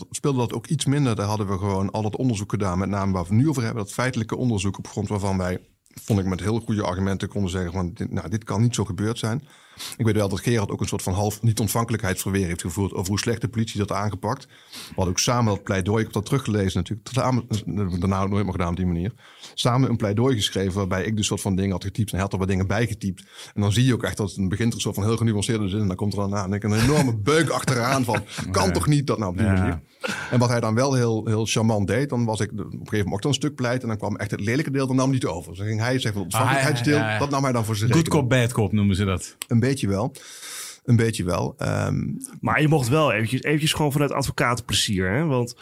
[0.09, 1.15] speelde dat ook iets minder.
[1.15, 2.77] Daar hadden we gewoon al dat onderzoek gedaan.
[2.79, 3.83] Met name waar we nu over hebben.
[3.83, 5.59] Dat feitelijke onderzoek op grond waarvan wij,
[5.93, 7.91] vond ik met heel goede argumenten, konden zeggen van...
[7.93, 9.43] Dit, nou, dit kan niet zo gebeurd zijn.
[9.97, 12.93] Ik weet wel dat Gerard ook een soort van half niet-ontvankelijkheidsverweer heeft gevoerd...
[12.93, 14.45] over hoe slecht de politie dat aangepakt.
[14.45, 17.13] We hadden ook samen dat pleidooi, ik heb dat teruggelezen natuurlijk.
[17.99, 19.13] Daarna ook nooit meer gedaan op die manier.
[19.53, 22.07] Samen een pleidooi geschreven waarbij ik dus soort van dingen had getypt...
[22.09, 23.23] en hij had er wat dingen bij getypt.
[23.53, 25.69] En dan zie je ook echt dat het begint er een soort van heel genuanceerde
[25.69, 25.79] zin...
[25.79, 28.23] en dan komt er dan aan een enorme beuk achteraan van...
[28.51, 29.53] kan toch niet dat nou op die Ja.
[29.53, 29.81] manier?
[30.31, 32.09] En wat hij dan wel heel, heel charmant deed...
[32.09, 33.81] dan was ik op een gegeven moment ook dan een stuk pleit...
[33.81, 35.49] en dan kwam echt het lelijke deel, dan nam hij niet over.
[35.49, 37.19] Dus dan ging hij zeggen, het ontvankelijkheidsdeel, Ah, ja, ja, ja.
[37.19, 39.35] dat nam hij dan voor zich Good cop, bad cop noemen ze dat.
[39.47, 40.11] Een beetje wel.
[40.85, 41.55] Een beetje wel.
[41.57, 41.99] Ehm,
[42.39, 45.09] Maar je mocht wel eventjes, eventjes gewoon vanuit advocatenplezier.
[45.11, 45.25] Hè?
[45.25, 45.55] Want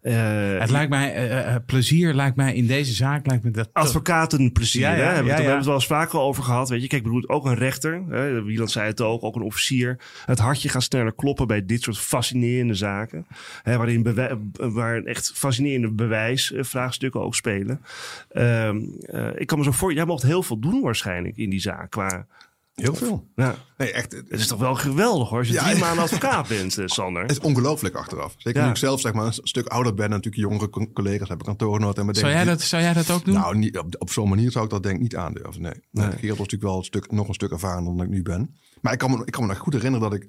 [0.00, 3.68] eh, Het lijkt mij, eh, eh, plezier lijkt mij in deze zaak, lijkt me dat...
[3.72, 4.80] advocatenplezier.
[4.80, 5.04] Ja, ja, hè?
[5.04, 6.68] Hebben we, ja, hebben het wel eens vaker over gehad.
[6.68, 8.02] Weet je, kijk, ik bedoel, ook een rechter.
[8.08, 8.42] Hè?
[8.42, 9.98] Wieland zei het ook, ook een officier.
[10.26, 13.26] Het hartje gaat sneller kloppen bij dit soort fascinerende zaken.
[13.62, 13.76] Hè?
[13.76, 14.14] Waarin
[14.52, 17.80] waar echt fascinerende bewijsvraagstukken ook spelen.
[18.28, 21.60] Ehm, eh, ik kan me zo voor, jij mocht heel veel doen waarschijnlijk in die
[21.60, 21.90] zaak.
[21.90, 22.26] Qua,
[22.80, 23.28] Heel veel.
[23.34, 23.54] Ja.
[23.76, 24.12] Nee, echt.
[24.12, 25.80] Het is toch wel geweldig hoor, als je Ja, drie ja.
[25.80, 27.22] maanden advocaat bent, eh, Sander.
[27.22, 28.34] Het is ongelooflijk achteraf.
[28.36, 28.66] Zeker Ja.
[28.66, 31.46] nu ik zelf zeg maar, een stuk ouder ben en natuurlijk jongere co- collega's hebben
[31.46, 32.08] kantoorgenoten.
[32.08, 33.34] En Zou jij, dat, zou jij dat ook doen?
[33.34, 35.62] Nou, niet, op, op zo'n manier zou ik dat denk ik niet aandurven.
[35.62, 35.72] Nee.
[35.90, 36.06] nee.
[36.06, 36.16] Nee.
[36.18, 38.56] Gerard was natuurlijk wel een stuk, nog een stuk ervaren dan ik nu ben.
[38.80, 40.28] Maar ik kan me, ik kan me nog goed herinneren dat ik,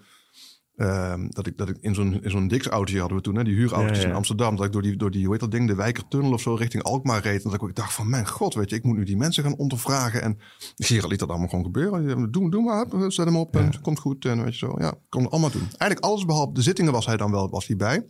[0.81, 3.55] ehm, dat ik, dat ik in zo'n, in zo'n Dix-autootje hadden we toen, hè, die
[3.55, 4.09] huurautootjes Ja, ja.
[4.09, 4.55] in Amsterdam.
[4.55, 6.83] Dat ik door die, door die, hoe heet dat ding, de Wijkertunnel of zo richting
[6.83, 7.43] Alkmaar reed.
[7.43, 9.55] En dat ik dacht van, mijn god, weet je, ik moet nu die mensen gaan
[9.55, 10.21] ondervragen.
[10.21, 10.39] En
[10.75, 12.31] Gerard liet dat allemaal gewoon gebeuren.
[12.31, 14.25] Doe, doe maar, zet hem op en het komt goed.
[14.25, 15.61] En weet je zo, ja, kon het allemaal doen.
[15.61, 18.05] Eigenlijk alles behalve de zittingen was hij dan wel, was hij bij.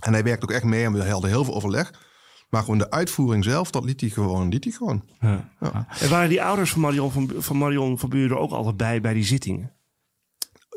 [0.00, 2.10] En hij werkte ook echt mee en we hadden heel veel overleg.
[2.50, 4.48] Maar gewoon de uitvoering zelf, dat liet hij gewoon.
[4.48, 5.04] Liet hij gewoon.
[5.20, 5.50] Ja.
[6.00, 9.14] En waren die ouders van Marion van, van, Marion van Buren ook altijd bij bij
[9.14, 9.72] die zittingen?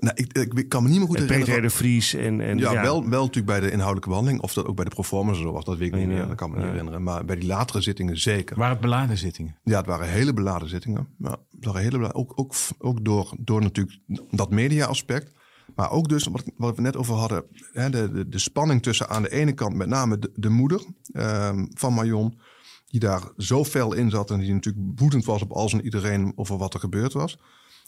[0.06, 1.70] Nou, ik, ik, ik kan me niet meer goed En Peter herinneren.
[1.70, 2.42] de Vries en...
[2.42, 4.42] en ja, Wel, wel natuurlijk bij de inhoudelijke behandeling.
[4.42, 6.28] Of dat ook bij de performance zo was, dat weet ik niet meer.
[6.28, 7.04] Dat kan me niet herinneren.
[7.04, 8.58] Maar bij die latere zittingen zeker.
[8.58, 9.60] Waren het beladen zittingen?
[9.64, 11.08] Ja, het waren hele beladen zittingen.
[11.20, 14.00] Ja, het waren hele beladen, ook ook, ook door, door natuurlijk
[14.32, 15.32] dat media-aspect.
[15.76, 17.44] Maar ook dus, wat, wat we net over hadden,
[17.74, 20.86] hè, de, de, de spanning tussen aan de ene kant met name de, de moeder
[21.12, 22.40] ehm, van Marion.
[22.86, 26.34] Die daar zo fel in zat en die natuurlijk woedend was op alles en iedereen
[26.36, 27.38] over wat er gebeurd was.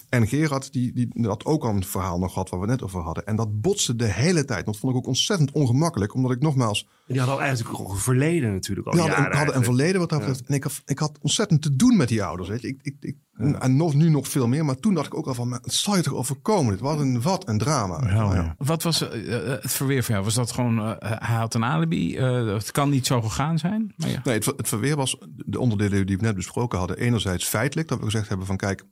[0.09, 3.01] En Gerard, die, die had ook al een verhaal nog gehad waar we net over
[3.01, 3.25] hadden.
[3.25, 4.65] En dat botste de hele tijd.
[4.65, 6.13] Dat vond ik ook ontzettend ongemakkelijk.
[6.13, 9.63] Omdat ik nogmaals Die hadden al eigenlijk een verleden natuurlijk al we hadden, hadden een
[9.63, 10.43] verleden wat dat betreft.
[10.47, 12.49] En ik had, ik had ontzettend te doen met die ouders.
[12.49, 12.67] Weet je.
[12.67, 13.15] Ik, ik, ik,
[13.59, 14.65] En nog, nu nog veel meer.
[14.65, 16.71] Maar toen dacht ik ook al van, het zal je toch overkomen?
[16.71, 18.09] Dit was een, wat een drama.
[18.13, 18.55] Ja.
[18.57, 20.25] Wat was eh, eh, het verweer van jou?
[20.25, 22.17] Was dat gewoon, eh, hij had een alibi?
[22.17, 23.93] eh, het kan niet zo gegaan zijn?
[23.95, 24.21] Maar ja.
[24.23, 26.97] Nee, het, het verweer was de onderdelen die we net besproken hadden.
[26.97, 28.83] Enerzijds feitelijk, dat we gezegd hebben van kijk,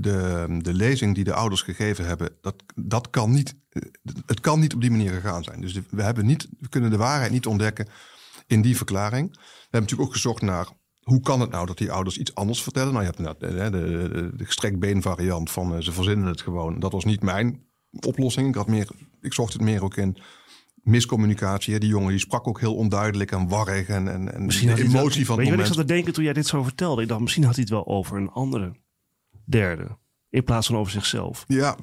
[0.00, 3.54] de, de lezing die de ouders gegeven hebben, dat, dat kan niet,
[4.26, 5.60] het kan niet op die manier gegaan zijn.
[5.60, 7.88] Dus de- we, hebben niet, we kunnen de waarheid niet ontdekken
[8.46, 9.30] in die verklaring.
[9.32, 10.68] We hebben natuurlijk ook gezocht naar
[11.02, 12.92] hoe kan het nou dat die ouders iets anders vertellen.
[12.92, 16.78] Nou, je hebt de, de, de gestrekbeen variant van eh, ze verzinnen het gewoon.
[16.80, 17.60] Dat was niet mijn
[18.06, 18.48] oplossing.
[18.48, 18.88] Ik, had meer,
[19.20, 20.16] ik zocht het meer ook in
[20.82, 21.78] miscommunicatie.
[21.78, 23.88] Die jongen die sprak ook heel onduidelijk en warrig.
[23.88, 25.66] En, en, en Misschien de emotie wel- van het je wat ik moment.
[25.68, 27.02] zat te denken toen jij dit zo vertelde?
[27.02, 28.72] Ik dacht, misschien had hij het wel over een andere
[29.46, 29.86] derde.
[30.30, 31.44] In plaats van over zichzelf.
[31.48, 31.76] Ja,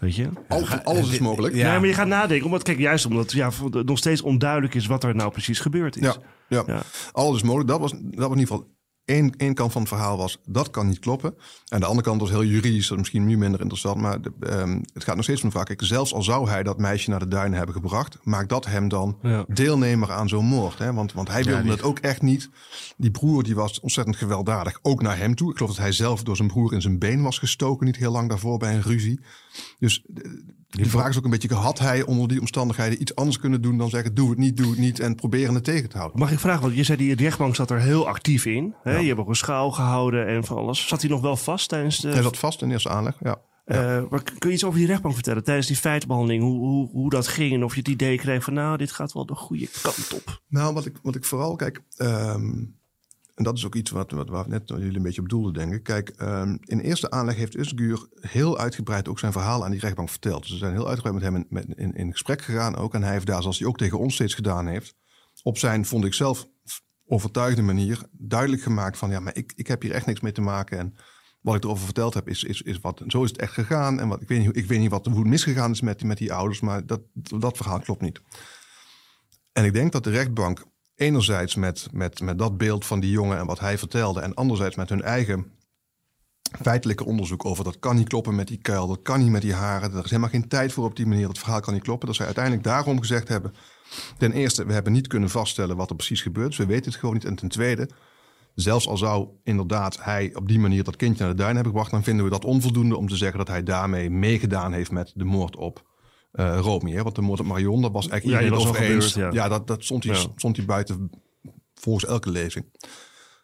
[0.00, 0.28] Weet je?
[0.48, 1.54] al- alles is mogelijk.
[1.54, 1.72] Ja.
[1.72, 2.46] Ja, maar je gaat nadenken.
[2.46, 6.02] Omdat, kijk, juist omdat ja, nog steeds onduidelijk is wat er nou precies gebeurd is.
[6.02, 6.16] Ja,
[6.48, 6.62] ja.
[6.66, 6.82] Ja.
[7.12, 7.68] alles is mogelijk.
[7.68, 8.72] Dat was, dat was in ieder geval
[9.04, 11.34] één, één kant van het verhaal was, dat kan niet kloppen.
[11.68, 14.00] En de andere kant was heel juridisch, dat is misschien nu minder interessant.
[14.00, 16.62] Maar de, ehm, het gaat nog steeds om de vraag, kijk, zelfs al zou hij
[16.62, 19.44] dat meisje naar de duinen hebben gebracht, maakt dat hem dan Ja.
[19.48, 20.78] deelnemer aan zo'n moord.
[20.78, 20.92] Hè?
[20.92, 22.50] Want, want hij wilde die- het ook echt niet.
[22.96, 25.50] Die broer die was ontzettend gewelddadig, ook naar hem toe.
[25.50, 28.12] Ik geloof dat hij zelf door zijn broer in zijn been was gestoken, niet heel
[28.12, 29.20] lang daarvoor bij een ruzie.
[29.78, 30.04] Dus
[30.82, 33.78] de, vraag is ook een beetje, had hij onder die omstandigheden iets anders kunnen doen
[33.78, 36.18] dan zeggen, doe het niet, doe het niet en proberen het tegen te houden?
[36.18, 38.74] Mag ik vragen, want je zei die rechtbank zat er heel actief in.
[38.82, 38.96] Hè?
[38.96, 40.88] Je hebt ook een schaal gehouden en van alles.
[40.88, 42.08] Zat hij nog wel vast tijdens de...
[42.08, 43.40] Hij zat vast in eerste aanleg, ja.
[43.64, 45.44] Eh, maar kun je iets over die rechtbank vertellen?
[45.44, 47.52] Tijdens die feitbehandeling, hoe, hoe, hoe dat ging?
[47.52, 50.42] En of je het idee kreeg van, nou, dit gaat wel de goede kant op.
[50.48, 52.64] Nou, wat ik, wat ik vooral kijk, ehm,
[53.34, 55.72] en dat is ook iets wat, wat waar net jullie een beetje op doelden, denk
[55.72, 55.82] ik.
[55.82, 60.08] Kijk, ehm, in eerste aanleg heeft Özgür heel uitgebreid ook zijn verhaal aan die rechtbank
[60.08, 60.42] verteld.
[60.42, 62.94] Dus we zijn heel uitgebreid met hem in, met, in, in gesprek gegaan ook.
[62.94, 64.94] En hij heeft daar, zoals hij ook tegen ons steeds gedaan heeft,
[65.42, 66.48] op zijn, vond ik zelf,
[67.06, 70.40] overtuigde manier duidelijk gemaakt van, ja, maar ik, ik heb hier echt niks mee te
[70.40, 70.78] maken.
[70.78, 70.94] En
[71.40, 74.00] wat ik erover verteld heb, is, is, is wat, zo is het echt gegaan.
[74.00, 76.18] En wat, ik, weet niet, ik weet niet wat, hoe het misgegaan is met, met
[76.18, 78.20] die ouders, maar dat, dat verhaal klopt niet.
[79.52, 80.64] En ik denk dat de rechtbank
[80.96, 84.76] enerzijds met, met, met dat beeld van die jongen en wat hij vertelde, en anderzijds
[84.76, 85.52] met hun eigen
[86.62, 89.54] feitelijke onderzoek over dat kan niet kloppen met die kuil, dat kan niet met die
[89.54, 92.06] haren, er is helemaal geen tijd voor op die manier, dat verhaal kan niet kloppen.
[92.06, 93.54] Dat zij uiteindelijk daarom gezegd hebben,
[94.18, 97.00] ten eerste, we hebben niet kunnen vaststellen wat er precies gebeurt, dus we weten het
[97.00, 97.24] gewoon niet.
[97.24, 97.88] En ten tweede,
[98.54, 101.90] zelfs al zou inderdaad hij op die manier dat kindje naar de duin hebben gebracht,
[101.90, 105.24] dan vinden we dat onvoldoende om te zeggen dat hij daarmee meegedaan heeft met de
[105.24, 105.92] moord op
[106.34, 106.92] eh Romy.
[106.92, 107.02] Hè?
[107.02, 109.12] Want de moord op Marion, dat was eigenlijk Ja, iedereen was al over eens.
[109.12, 109.42] gebeurd, ja.
[109.42, 110.26] ja, dat, dat stond, hij, Ja.
[110.36, 111.10] stond hij buiten
[111.74, 112.64] volgens elke lezing.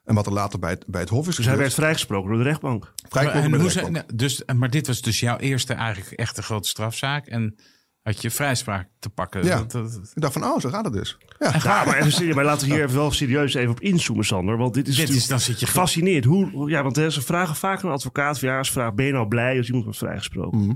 [0.05, 2.39] En wat er later bij het, bij het Hof is Dus hij werd vrijgesproken door
[2.39, 2.93] de rechtbank.
[3.09, 4.07] vrijgekomen En bij de hoe ze- rechtbank.
[4.07, 7.27] nou, dus, maar dit was dus jouw eerste eigenlijk echte grote strafzaak.
[7.27, 7.55] En
[8.03, 9.45] had je vrijspraak te pakken.
[9.45, 9.57] Ja.
[9.59, 11.19] Dat- dat- Ik dacht van, oh, zo gaat het dus.
[11.39, 14.57] Ja, Ja, maar, even, maar laten we hier even wel serieus even op inzoomen, Sander.
[14.57, 16.25] Want dit is, Dit is, natuurlijk dan zit je fascinerend.
[16.25, 19.13] Hoe, ja, want hè, ze vragen vaak een advocaat, van, ja, ze vragen, ben je
[19.13, 20.59] nou blij als iemand wordt vrijgesproken?
[20.59, 20.75] Mhm.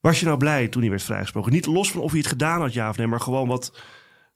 [0.00, 1.52] Was je nou blij toen hij werd vrijgesproken?
[1.52, 3.78] Niet los van of hij het gedaan had, ja of nee, maar gewoon wat,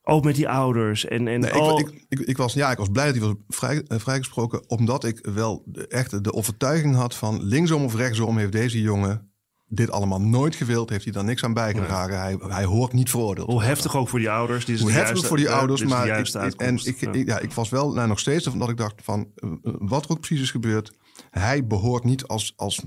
[0.02, 2.78] ook met die ouders en, en Nee, ik, al- ik, ik, ik was, ja, ik
[2.78, 4.68] was blij dat hij was vrij, eh, vrijgesproken.
[4.70, 9.30] Omdat ik wel de, echt de overtuiging had van linksom of rechtsom heeft deze jongen
[9.66, 10.90] dit allemaal nooit gewild.
[10.90, 12.20] Heeft hij daar niks aan bijgedragen.
[12.20, 13.50] Hij, hij hoort niet veroordeeld.
[13.50, 14.64] hoe heftig ook voor die ouders.
[14.64, 15.80] Dit is Hoe de heftig juiste- voor die ouders.
[15.80, 16.86] de Maar ik, en uitkomst.
[16.86, 17.12] ik, Ja.
[17.12, 20.04] ik- ja, ik was wel nou, nog steeds omdat ik dacht van eh, eh, wat
[20.04, 20.92] er ook precies is gebeurd.
[21.30, 22.82] Hij behoort niet als, als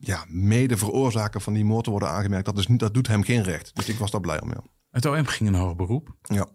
[0.00, 3.42] ja, mede veroorzaker van die moord te worden aangemerkt, dat, is, dat doet hem geen
[3.42, 3.70] recht.
[3.74, 4.48] Dus ik was daar blij om.
[4.48, 4.62] Ja.
[4.90, 6.14] Het OM ging een hoog beroep.
[6.22, 6.46] ja.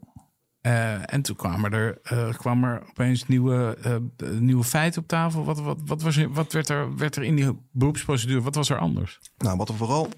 [0.66, 5.44] Eh, en toen kwamen er, eh, kwam er opeens nieuwe, eh, nieuwe feiten op tafel.
[5.44, 8.42] Wat, wat, wat, was wat werd, er, werd er in die beroepsprocedure?
[8.42, 9.20] Wat was er anders?
[9.38, 10.10] Nou, wat er vooral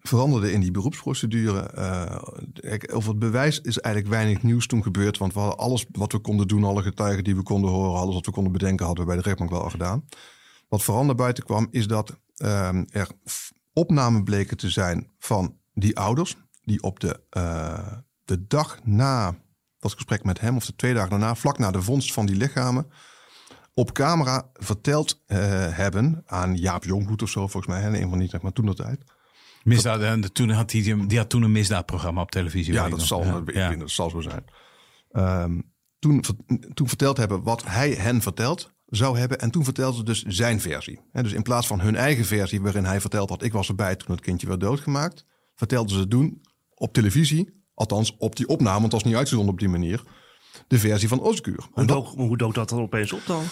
[0.00, 1.72] veranderde in die beroepsprocedure.
[2.92, 5.18] over het bewijs is eigenlijk weinig nieuws toen gebeurd.
[5.18, 8.14] Want we hadden alles wat we konden doen, alle getuigen die we konden horen, alles
[8.14, 10.04] wat we konden bedenken, hadden we bij de rechtbank wel al gedaan.
[10.72, 13.08] Wat vooral naar buiten kwam, is dat ehm, er
[13.72, 16.36] opnamen bleken te zijn van die ouders.
[16.62, 17.92] Die op de, eh,
[18.24, 19.34] de dag na
[19.78, 22.36] dat gesprek met hem, of de twee dagen daarna, vlak na de vondst van die
[22.36, 22.86] lichamen,
[23.74, 25.38] op camera verteld eh,
[25.76, 28.76] hebben aan Jaap Jongbloed of zo, volgens mij, een van die, zeg maar, toen dat
[28.76, 29.04] tijd.
[29.62, 32.72] Misdaad, en de- toen had hij, die had toen een misdaadprogramma op televisie.
[32.72, 33.06] Ja, dat nog.
[33.06, 33.76] zal, Ja, ja.
[33.76, 34.44] dat zal zo zijn.
[35.10, 35.60] Ehm,
[35.98, 36.24] toen,
[36.74, 39.38] toen verteld hebben wat hij hen verteld zou hebben.
[39.38, 41.00] En toen vertelden ze dus zijn versie.
[41.12, 44.10] Dus in plaats van hun eigen versie, waarin hij verteld had: Ik was erbij toen
[44.10, 45.24] het kindje werd doodgemaakt.
[45.54, 46.40] Vertelden ze toen
[46.74, 50.02] op televisie, althans op die opname, want dat was niet uitgezonden op die manier.
[50.68, 51.68] De versie van Osgur.
[51.72, 53.42] Hoe dook, hoe dook dat dan opeens op dan?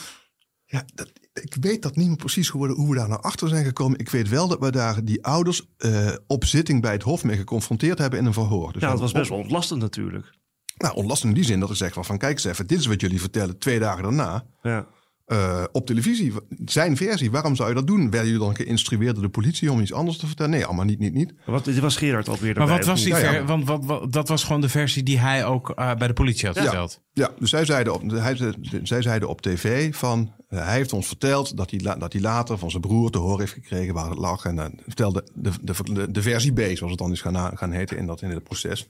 [0.71, 3.49] ja, dat, ik weet dat niet meer precies hoe we, hoe we daar naar achter
[3.49, 3.99] zijn gekomen.
[3.99, 7.37] Ik weet wel dat we daar die ouders eh, op zitting bij het Hof mee
[7.37, 8.73] geconfronteerd hebben in een verhoor.
[8.73, 10.39] Dus Ja, dat was best wel ontlastend natuurlijk.
[10.77, 12.87] Nou, ontlastend in die zin dat ik zeg van, van kijk eens even, dit is
[12.87, 14.87] wat jullie vertellen twee dagen daarna Ja.
[15.31, 16.33] Eh, op televisie.
[16.65, 18.11] Zijn versie, waarom zou je dat doen?
[18.11, 20.51] Werden jullie dan geïnstrueerd door de politie om iets anders te vertellen?
[20.51, 21.35] Nee, allemaal niet, niet, niet.
[21.47, 23.31] Wat, dit was Gerard ook weer Maar wat was die Ja, ja.
[23.31, 26.13] ver- Want wat, wat, dat was gewoon de versie die hij ook eh, bij de
[26.13, 26.63] politie had Ja.
[26.63, 27.01] verteld.
[27.13, 28.37] Ja, dus zij zeiden op, hij,
[28.83, 32.59] zij zeiden op tv van, eh, hij heeft ons verteld dat hij, dat hij later
[32.59, 34.45] van zijn broer te horen heeft gekregen waar het lag.
[34.45, 37.73] En dan vertelde de, de, de, de versie B, zoals het dan is gaan, gaan
[37.73, 38.89] heten in dat in het proces.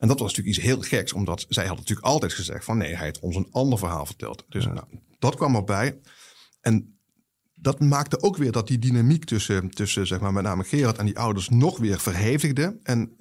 [0.00, 2.94] En dat was natuurlijk iets heel geks, omdat zij hadden natuurlijk altijd gezegd van nee,
[2.94, 4.44] hij heeft ons een ander verhaal verteld.
[4.48, 4.84] Dus nou,
[5.18, 6.00] dat kwam erbij.
[6.60, 6.98] En
[7.54, 11.06] dat maakte ook weer dat die dynamiek tussen, tussen zeg maar, met name Gerard en
[11.06, 12.78] die ouders nog weer verhevigde.
[12.82, 13.16] En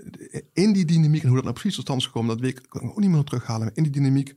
[0.54, 2.66] in die dynamiek, en hoe dat nou precies tot stand is gekomen, dat weet ik,
[2.70, 3.66] kan ik ook niet meer terughalen.
[3.66, 4.36] Maar in die dynamiek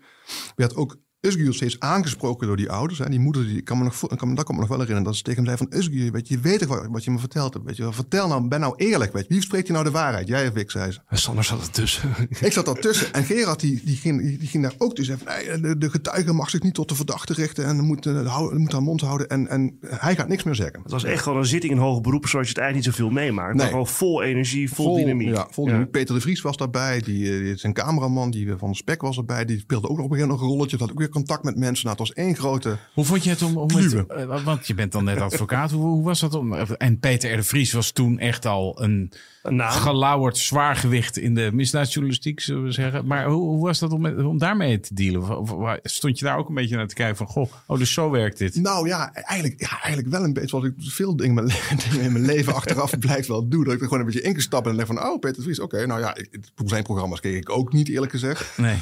[0.57, 3.01] werd ook Özgür steeds aangesproken door die ouders.
[3.01, 5.05] En die moeder, die kan me nog, kan me, dat kan me nog wel herinneren,
[5.05, 7.11] dat ze tegen hem zei van Özgür, weet je, je weet toch wat, wat je
[7.11, 7.67] me verteld hebt.
[7.67, 7.93] Weet je, wel.
[7.93, 9.13] vertel nou, ben nou eerlijk.
[9.13, 9.35] Weet je.
[9.35, 10.29] Wie spreekt hier nou de waarheid?
[10.29, 11.01] Jij of ik, zei ze.
[11.11, 12.11] Sander zat ertussen.
[12.41, 15.19] Ik zat daartussen en Gerard die, die, ging, die, die ging daar ook tussen.
[15.27, 18.59] Nee, de, de getuige mag zich niet tot de verdachte richten en moet, eh, hou-
[18.59, 19.29] moet haar mond houden.
[19.29, 20.83] En, en hij gaat niks meer zeggen.
[20.83, 23.15] Het was echt gewoon een zitting in hoger beroep zoals je het eigenlijk niet zoveel
[23.15, 23.47] meemaakt.
[23.49, 23.67] Maar Nee.
[23.69, 25.29] gewoon vol energie, vol, dynamiek.
[25.29, 25.91] Ja, vol dynamiek.
[25.91, 27.01] Peter de Vries was daarbij.
[27.01, 29.45] Die, eh, zijn cameraman die van de Spek was erbij.
[29.45, 30.77] Die speelde ook nog op een gegeven moment nog een rolletje.
[30.77, 31.87] Had ook weer contact met mensen.
[31.87, 32.77] Nou, het was één grote...
[32.95, 33.57] Hoe vond je het om...
[33.57, 34.09] om het, Kluwen.
[34.09, 35.71] eh, want je bent dan net advocaat.
[35.71, 36.55] hoe, hoe was dat om...
[36.55, 37.37] En Peter R.
[37.37, 39.71] de Vries was toen echt al een naam.
[39.71, 43.07] gelauwerd zwaargewicht in de misdaadjournalistiek, zullen we zeggen.
[43.07, 45.39] Maar hoe, hoe was dat om, met- om daarmee te dealen?
[45.39, 47.27] Of- of- Stond je daar ook een beetje naar te kijken van...
[47.27, 48.55] Goh, oh, dus zo werkt dit.
[48.55, 50.57] Nou ja, eigenlijk, ja, eigenlijk wel een beetje.
[50.61, 53.65] Wat ik veel dingen in mijn, le- dingen in mijn leven achteraf blijft wel doe.
[53.65, 55.09] Dat ik er gewoon een beetje ingestapt ben en denk van...
[55.11, 55.87] Oh, Peter de Vries, oké.
[55.87, 56.17] nou ja,
[56.65, 58.59] zijn programma's keek ik ook niet eerlijk gezegd.
[58.59, 58.77] Nee.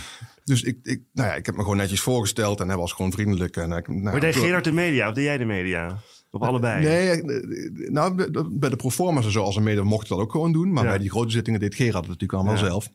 [0.51, 2.61] Dus ik, ik, nou ja, ik heb me gewoon netjes voorgesteld.
[2.61, 3.57] En hij was gewoon vriendelijk.
[3.57, 5.98] En, ik- nou, Maar deed Gerard de media of deed jij de media?
[6.30, 6.84] Op allebei?
[6.84, 8.14] Nee, eh, nou,
[8.51, 10.72] bij de- proforma's en zo als een mede mocht dat ook gewoon doen.
[10.72, 10.88] Maar Ja.
[10.90, 12.59] bij die grote zittingen deed Gerard het natuurlijk allemaal Ja.
[12.68, 12.88] zelf.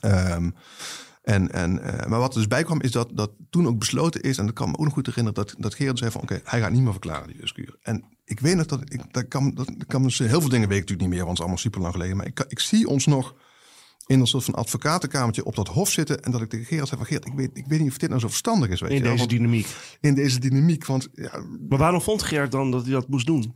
[0.00, 0.50] Ehm,
[1.22, 4.20] en, en, eh, maar wat er dus bij kwam is dat, dat toen ook besloten
[4.22, 4.38] is...
[4.38, 5.44] en dat kan me ook nog goed herinneren...
[5.44, 7.76] dat, dat Gerard zei van oké, hij gaat niet meer verklaren die discuur.
[7.82, 9.00] En ik weet nog dat ik...
[9.12, 11.18] Dat kan, dat kan dus heel veel dingen weet ik natuurlijk niet meer...
[11.18, 12.16] want het is allemaal super lang geleden.
[12.16, 13.34] Maar ik, ik zie ons nog
[14.06, 16.22] in een soort van advocatenkamertje op dat hof zitten...
[16.22, 18.08] en dat ik tegen Gerard zei van Gerard, ik weet, ik weet niet of dit
[18.08, 18.80] nou zo verstandig is.
[18.80, 19.66] Weet In je deze dynamiek.
[20.00, 20.86] in deze dynamiek.
[20.86, 23.54] Want ja, Maar waarom vond Gerard dan dat hij dat moest doen?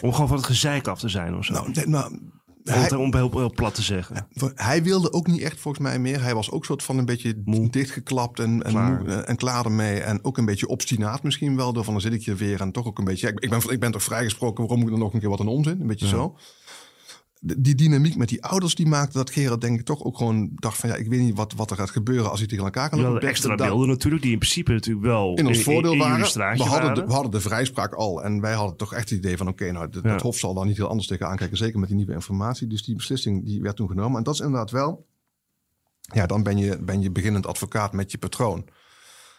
[0.00, 1.52] Om gewoon van het gezeik af te zijn of zo?
[1.52, 2.20] nou, nee, nou, om
[2.64, 4.26] hij- het om heel, heel plat te zeggen.
[4.54, 6.22] Hij wilde ook niet echt volgens mij meer.
[6.22, 8.98] Hij was ook soort van een beetje dichtgeklapt en, en, Klaar.
[9.02, 10.00] moe, eh, en klaar ermee.
[10.00, 11.72] En ook een beetje obstinaat misschien wel.
[11.72, 13.26] Door van dan zit ik hier weer en toch ook een beetje...
[13.26, 15.28] ja, ik, ik, ben, ik ben toch vrijgesproken, waarom moet ik dan nog een keer
[15.28, 15.80] wat een onzin?
[15.80, 16.36] Een beetje zo.
[17.44, 20.78] Die dynamiek met die ouders die maakte dat Gerard denk ik toch ook gewoon dacht
[20.78, 20.88] van...
[20.88, 23.28] ja, ik weet niet wat, wat er gaat gebeuren als hij tegen elkaar kan lopen.
[23.28, 26.56] extra beelden natuurlijk, die in principe natuurlijk wel in ons voordeel in, waren.
[26.56, 28.22] We hadden, de, we hadden de vrijspraak al.
[28.22, 29.48] En wij hadden toch echt het idee van...
[29.48, 30.18] oké, nou, dat Ja.
[30.18, 31.56] Hof zal daar niet heel anders tegen aankijken.
[31.56, 32.66] Zeker met die nieuwe informatie.
[32.66, 34.18] Dus die beslissing die werd toen genomen.
[34.18, 35.06] En dat is inderdaad wel...
[36.00, 38.64] Ja, dan ben je, ben je beginnend advocaat met je patroon.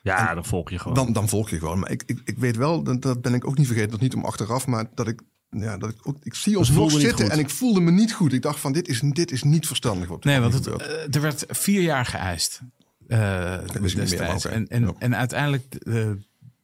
[0.04, 0.96] Ja, dan volg je gewoon.
[0.96, 1.80] Dan, dan volg je gewoon.
[1.80, 3.92] Maar ik, ik, ik weet wel, dat, dat ben ik ook niet vergeten.
[3.92, 5.22] Dat niet om achteraf, maar dat ik...
[5.54, 8.34] Ja, dat ik, ook, ik zie ons nog zitten en ik voelde me niet goed.
[8.34, 10.08] Ik dacht van, dit is, dit is niet verstandig.
[10.10, 12.62] Wat Nee, want het, eh, er werd vier jaar geëist.
[13.08, 14.46] eh meer, destijds.
[14.46, 14.94] En, en, Ja.
[15.00, 16.18] en uiteindelijk de,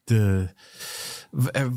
[0.03, 0.49] de,
[1.51, 1.67] eh,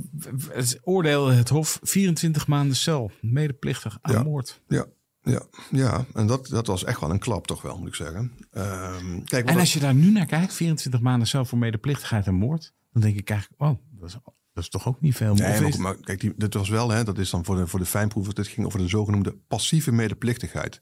[0.49, 3.11] het oordeelde het Hof 24 maanden cel.
[3.21, 4.23] Medeplichtig aan Ja.
[4.23, 4.61] moord.
[4.69, 4.87] Ja,
[5.23, 6.05] ja, ja.
[6.15, 8.33] En dat, dat was echt wel een klap toch wel, moet ik zeggen.
[8.53, 12.35] Ehm, kijk, En als je daar nu naar kijkt, 24 maanden cel voor medeplichtigheid en
[12.35, 12.73] moord.
[12.93, 14.17] Dan denk ik eigenlijk, oh, dat is
[14.55, 15.35] Dat is toch ook niet veel.
[15.35, 17.85] Nee, maar, kijk, die, dit was wel, hè, dat is dan voor de, voor de
[17.85, 18.35] fijnproevers.
[18.35, 20.79] Dit ging over de zogenoemde passieve medeplichtigheid.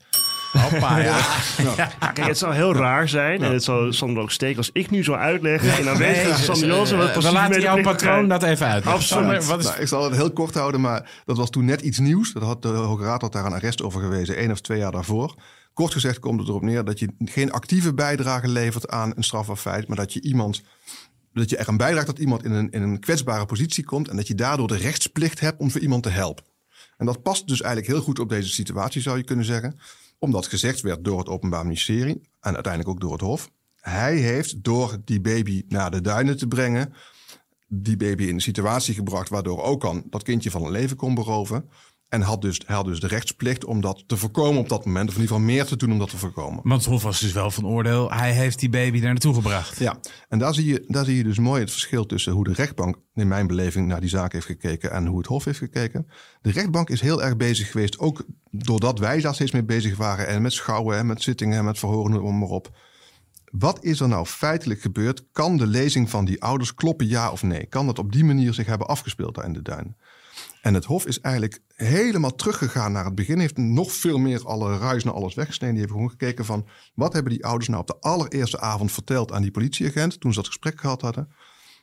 [0.53, 1.19] Hoppa, ja.
[1.77, 3.43] Ja, kijk, het zou heel raar zijn.
[3.43, 5.79] En het zou Sander ook steken als ik nu zou uitleggen.
[5.79, 6.97] in aanwezigheid van Sander Jansen.
[6.97, 8.87] wat Eh, we passieve laten jouw patroon dat even uit.
[8.87, 9.47] Absoluut.
[9.47, 11.99] Wat is, Nou, ik zal het heel kort houden, maar dat was toen net iets
[11.99, 12.33] nieuws.
[12.33, 14.93] Dat had de Hoge Raad had daar een arrest over gewezen, één of twee jaar
[14.93, 15.35] daarvoor.
[15.75, 19.57] Kort gezegd komt het erop neer dat je geen actieve bijdrage levert aan een strafbaar
[19.57, 20.63] feit, maar dat je iemand
[21.33, 24.17] dat je er aan bijdraagt dat iemand in een, in een kwetsbare positie komt en
[24.17, 26.45] dat je daardoor de rechtsplicht hebt om voor iemand te helpen.
[26.97, 29.79] En dat past dus eigenlijk heel goed op deze situatie, zou je kunnen zeggen.
[30.19, 33.51] Omdat gezegd werd door het Openbaar Ministerie en uiteindelijk ook door het Hof.
[33.81, 36.93] Hij heeft door die baby naar de duinen te brengen,
[37.67, 41.15] die baby in een situatie gebracht waardoor ook kan dat kindje van een leven kon
[41.15, 41.69] beroven.
[42.11, 45.09] En had dus, hij had dus de rechtsplicht om dat te voorkomen op dat moment.
[45.09, 46.61] Of in ieder geval meer te doen om dat te voorkomen.
[46.65, 48.13] want het Hof was dus wel van oordeel.
[48.13, 49.79] Hij heeft die baby daar naartoe gebracht.
[49.79, 52.53] Ja, en daar zie, je, daar zie je dus mooi het verschil tussen hoe de
[52.53, 56.07] rechtbank in mijn beleving naar die zaak heeft gekeken en hoe het Hof heeft gekeken.
[56.43, 60.27] De rechtbank is heel erg bezig geweest, ook doordat wij daar steeds mee bezig waren
[60.27, 62.79] en met schouwen en met zittingen en met verhoren, noem maar op.
[63.51, 65.25] Wat is er nou feitelijk gebeurd?
[65.33, 67.67] Kan de lezing van die ouders kloppen, ja of nee?
[67.67, 69.97] Kan dat op die manier zich hebben afgespeeld daar in de duin?
[70.63, 73.39] En het Hof is eigenlijk helemaal teruggegaan naar het begin.
[73.39, 75.75] Heeft nog veel meer alle ruis naar alles weggesneden.
[75.75, 76.69] Die heeft gewoon gekeken van...
[76.95, 80.21] wat hebben die ouders nou op de allereerste avond verteld aan die politieagent...
[80.21, 81.29] toen ze dat gesprek gehad hadden.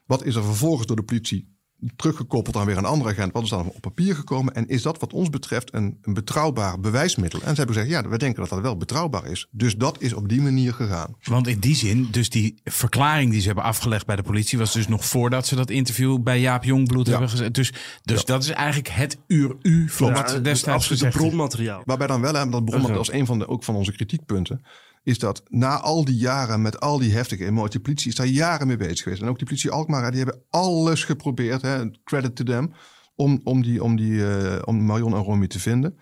[0.06, 1.57] Wat is er vervolgens door de politie
[1.96, 3.34] teruggekoppeld aan weer een andere agent?
[3.34, 4.54] Wat is dan op papier gekomen?
[4.54, 7.40] En is dat wat ons betreft een, een betrouwbaar bewijsmiddel?
[7.40, 9.48] En ze hebben gezegd, ja, we denken dat dat wel betrouwbaar is.
[9.52, 11.16] Dus dat is op die manier gegaan.
[11.24, 14.58] Want in die zin, dus die verklaring die ze hebben afgelegd bij de politie...
[14.58, 17.12] was dus nog voordat ze dat interview bij Jaap Jongbloed Ja.
[17.12, 17.54] hebben gezet.
[17.54, 21.82] Dus, dus dat is eigenlijk het uur-u van Ja, wat destijds absoluut bronmateriaal.
[21.86, 22.94] Waarbij dan wel, hè, dat Oké.
[22.94, 24.62] als een van de, ook van onze kritiekpunten,
[25.08, 28.26] is dat na al die jaren met al die heftige emoties, de politie is daar
[28.26, 29.22] jaren mee bezig geweest.
[29.22, 32.74] En ook die politie Alkmaar, die hebben alles geprobeerd, hè, credit to them,
[33.16, 35.98] om, om, die, om, die, eh, om Marion en Romy te vinden.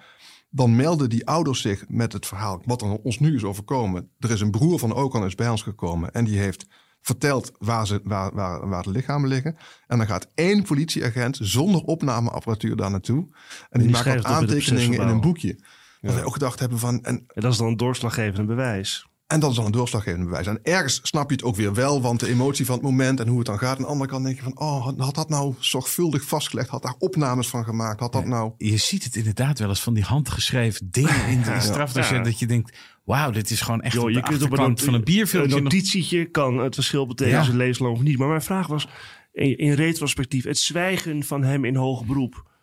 [0.50, 4.10] Dan melden die ouders zich met het verhaal wat er ons nu is overkomen.
[4.20, 6.68] Er is een broer van Okan is bij ons gekomen en die heeft
[7.02, 9.58] vertelt waar, ze, waar, waar, waar de lichamen liggen.
[9.88, 13.28] En dan gaat één politieagent zonder opnameapparatuur daar naartoe.
[13.70, 15.60] En die, maakt wat in het aantekeningen in een boekje.
[16.06, 17.04] Dat wij ook gedacht hebben van...
[17.04, 19.08] En, En dat is dan een doorslaggevende bewijs.
[19.28, 20.48] en dat is dan een doorslaggevend bewijs.
[20.48, 23.28] En ergens snap je het ook weer wel, want de emotie van het moment en
[23.28, 23.76] hoe het dan gaat.
[23.78, 26.70] Aan de andere kant denk je van, oh, had- dat nou zorgvuldig vastgelegd?
[26.70, 28.00] Had daar opnames van gemaakt?
[28.00, 28.52] Had dat nou...
[28.58, 32.18] Je ziet het inderdaad wel eens van die handgeschreven dingen in de strafdossier.
[32.18, 32.24] Ja.
[32.24, 35.04] Dat je denkt, wauw, dit is gewoon echt je de kunt op een, van een
[35.04, 35.56] bierfilmpje.
[35.58, 37.46] een nog- notitietje kan het verschil betekenen Ja.
[37.46, 38.18] als levenslang of niet.
[38.18, 38.88] Maar mijn vraag was
[39.34, 42.54] in, in retrospectief het zwijgen van hem in hoger beroep.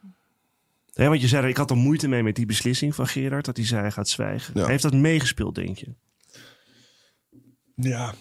[0.92, 3.56] Hè, want je zei, ik had er moeite mee met die beslissing van Gerard, dat
[3.56, 4.60] hij zei hij gaat zwijgen.
[4.60, 4.66] Ja.
[4.66, 5.94] Heeft dat meegespeeld, denk je?
[7.74, 8.14] Ja,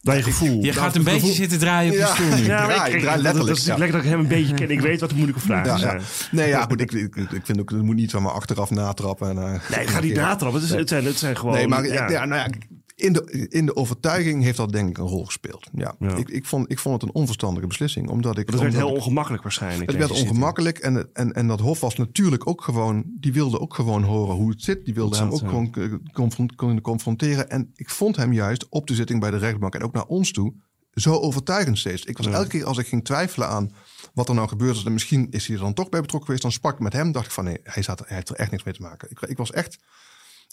[0.00, 0.62] Bij je gevoel.
[0.64, 2.06] Je gaat een beetje gevoel- zitten draaien op Ja.
[2.08, 2.44] je stoel nu.
[2.44, 2.86] Ja.
[2.86, 3.76] ik- draai letterlijk, Dat is ja.
[3.76, 4.70] lekker dat ik hem een beetje ken.
[4.70, 5.98] Ik weet wat de moeilijke vragen ja, zijn.
[6.00, 6.04] ja.
[6.30, 6.80] Nee, ja, goed.
[6.80, 9.28] Ik, ik, ik vind ook, het moet niet zomaar achteraf natrappen.
[9.28, 10.60] En, eh, Nee, ik ga niet natrappen.
[10.60, 11.54] Het, is, het, zijn, het zijn gewoon...
[11.54, 12.08] Nee, maar ja.
[12.10, 12.24] ja.
[12.24, 12.48] nou ja,
[13.02, 15.68] in, de, in de overtuiging heeft dat denk ik een rol gespeeld.
[15.72, 15.94] Ja.
[15.98, 16.16] Ja.
[16.16, 18.08] Ik, ik, vond, ik vond het een onverstandige beslissing.
[18.08, 19.90] Omdat ik, Dat werd heel ik- ongemakkelijk waarschijnlijk.
[19.90, 23.74] Het werd ongemakkelijk en, en, en dat Hof was natuurlijk ook gewoon, die wilde ook
[23.74, 24.84] gewoon horen hoe het zit.
[24.84, 27.50] Die wilde hem ook gewoon eh, kunnen confronteren.
[27.50, 30.32] En ik vond hem juist op de zitting bij de rechtbank en ook naar ons
[30.32, 30.54] toe
[30.92, 32.04] zo overtuigend steeds.
[32.04, 33.72] Ik was elke keer als ik ging twijfelen aan
[34.14, 36.42] wat er nou gebeurd is en misschien is hij er dan toch bij betrokken geweest,
[36.42, 38.50] dan sprak ik met hem, dacht ik van nee, hij, zat, hij heeft er echt
[38.50, 39.10] niks mee te maken.
[39.10, 39.78] Ik, ik was echt.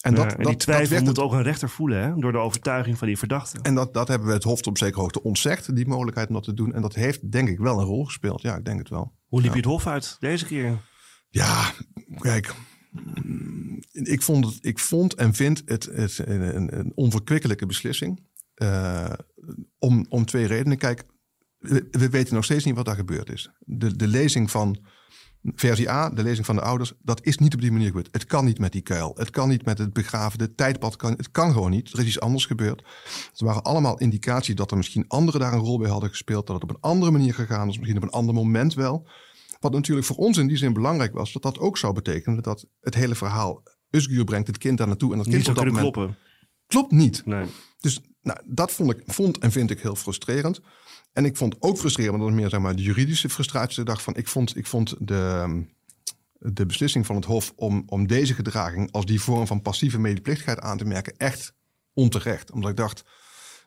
[0.01, 2.01] En, Ja, dat, en dat, die twijfel dat werd moet het- ook een rechter voelen,
[2.03, 2.13] hè?
[2.15, 3.59] Door de overtuiging van die verdachte.
[3.61, 6.43] en dat, dat hebben we het Hof op zekere hoogte ontzegd, die mogelijkheid om dat
[6.43, 6.73] te doen.
[6.73, 8.41] En dat heeft denk ik wel een rol gespeeld.
[8.41, 9.13] Ja, ik denk het wel.
[9.27, 10.81] Hoe liep je het hof uit deze keer?
[11.29, 11.71] Ja,
[12.19, 12.53] kijk.
[13.91, 18.27] Ik vond, het, ik vond en vind het, het een, een- een onverkwikkelijke beslissing.
[18.53, 19.13] Eh,
[19.79, 20.77] om, om twee redenen.
[20.77, 21.03] Kijk,
[21.57, 23.49] we, we weten nog steeds niet wat daar gebeurd is.
[23.59, 24.85] De, de lezing van
[25.43, 28.07] versie A, de lezing van de ouders, dat is niet op die manier gebeurd.
[28.11, 29.13] Het kan niet met die kuil.
[29.17, 30.37] Het kan niet met het begraven.
[30.37, 31.11] De tijdpad kan.
[31.11, 31.93] Het kan gewoon niet.
[31.93, 32.83] Er is iets anders gebeurd.
[33.31, 36.47] Het waren allemaal indicaties dat er misschien anderen daar een rol bij hadden gespeeld.
[36.47, 37.77] Dat het op een andere manier gegaan is.
[37.77, 39.07] Misschien op een ander moment wel.
[39.59, 42.65] Wat natuurlijk voor ons in die zin belangrijk was, dat dat ook zou betekenen dat
[42.79, 43.63] het hele verhaal.
[43.89, 46.17] Usguur brengt het kind daar naartoe en dat Niet kind zou op dat moment kloppen.
[46.67, 47.25] klopt niet.
[47.25, 47.45] Nee.
[47.79, 50.61] Dus nou, dat vond, ik, vond en vind ik heel frustrerend.
[51.13, 53.79] En ik vond ook frustrerend, want dat is meer zeg maar, de juridische frustratie.
[53.79, 55.63] Ik dacht van, ik vond, ik vond de,
[56.33, 60.59] de beslissing van het Hof om, om deze gedraging als die vorm van passieve medeplichtigheid
[60.59, 61.53] aan te merken echt
[61.93, 62.51] onterecht.
[62.51, 63.03] Omdat ik dacht,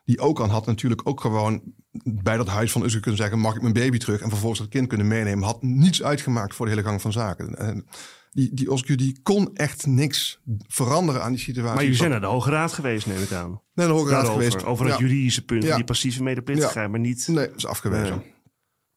[0.03, 1.61] die Okan had natuurlijk ook gewoon
[2.03, 4.21] bij dat huis van Usguur kunnen zeggen, mag ik mijn baby terug?
[4.21, 5.43] En vervolgens dat kind kunnen meenemen.
[5.43, 7.57] Had niets uitgemaakt voor de hele gang van zaken.
[7.57, 7.85] En
[8.33, 11.73] die, die Oscar die kon echt niks veranderen aan die situatie.
[11.73, 13.61] Maar jullie zijn naar de Hoge Raad geweest, neem ik aan.
[13.73, 14.65] naar de Hoge Raad Daarover, geweest.
[14.65, 14.99] over het Ja.
[15.05, 15.75] juridische punt Ja.
[15.75, 17.27] die passieve medeplichtigheid, maar niet...
[17.27, 18.15] Nee, dat is afgewezen.
[18.17, 18.31] Nee.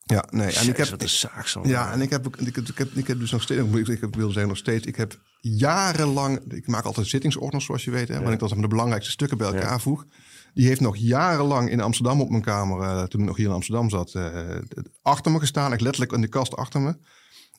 [0.08, 0.52] Ja, nee.
[0.52, 1.60] En ik heb, wat een zaak zo.
[1.64, 4.26] ja, en ik heb, ik, heb, ik, heb, ik heb dus nog steeds, ik, wil
[4.30, 8.32] zeggen nog steeds, ik heb jarenlang, ik maak altijd zittingsordners zoals je weet, hè, waarin
[8.32, 10.04] ik maar de belangrijkste stukken bij elkaar voeg.
[10.54, 13.52] Die heeft nog jarenlang in Amsterdam op mijn kamer, eh, toen ik nog hier in
[13.52, 14.40] Amsterdam zat, eh,
[15.02, 15.72] achter me gestaan.
[15.72, 16.96] Echt letterlijk in de kast achter me.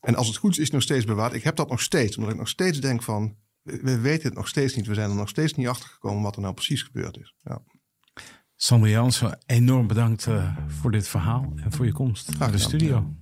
[0.07, 1.33] En als het goed is, is het nog steeds bewaard.
[1.33, 4.37] Ik heb dat nog steeds, omdat ik nog steeds denk van, we, we weten het
[4.37, 4.87] nog steeds niet.
[4.87, 7.35] We zijn er nog steeds niet achter gekomen wat er nou precies gebeurd is.
[7.43, 7.61] Ja.
[8.55, 13.13] Sander Jansen, enorm bedankt eh, voor dit verhaal en voor je komst naar de studio.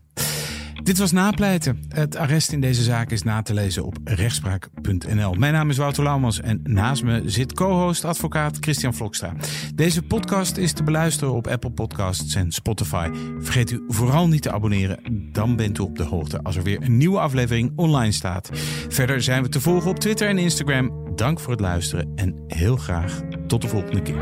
[0.83, 1.83] Dit was Napleiten.
[1.89, 5.33] Het arrest in deze zaak is na te lezen op rechtspraak.nl.
[5.33, 9.33] Mijn naam is Wouter Laumans en naast me zit co-host advocaat Christian Vlokstra.
[9.75, 13.09] Deze podcast is te beluisteren op Apple Podcasts en Spotify.
[13.39, 16.81] Vergeet u vooral niet te abonneren, dan bent u op de hoogte als er weer
[16.81, 18.49] een nieuwe aflevering online staat.
[18.89, 21.15] Verder zijn we te volgen op Twitter en Instagram.
[21.15, 24.21] Dank voor het luisteren en heel graag tot de volgende keer.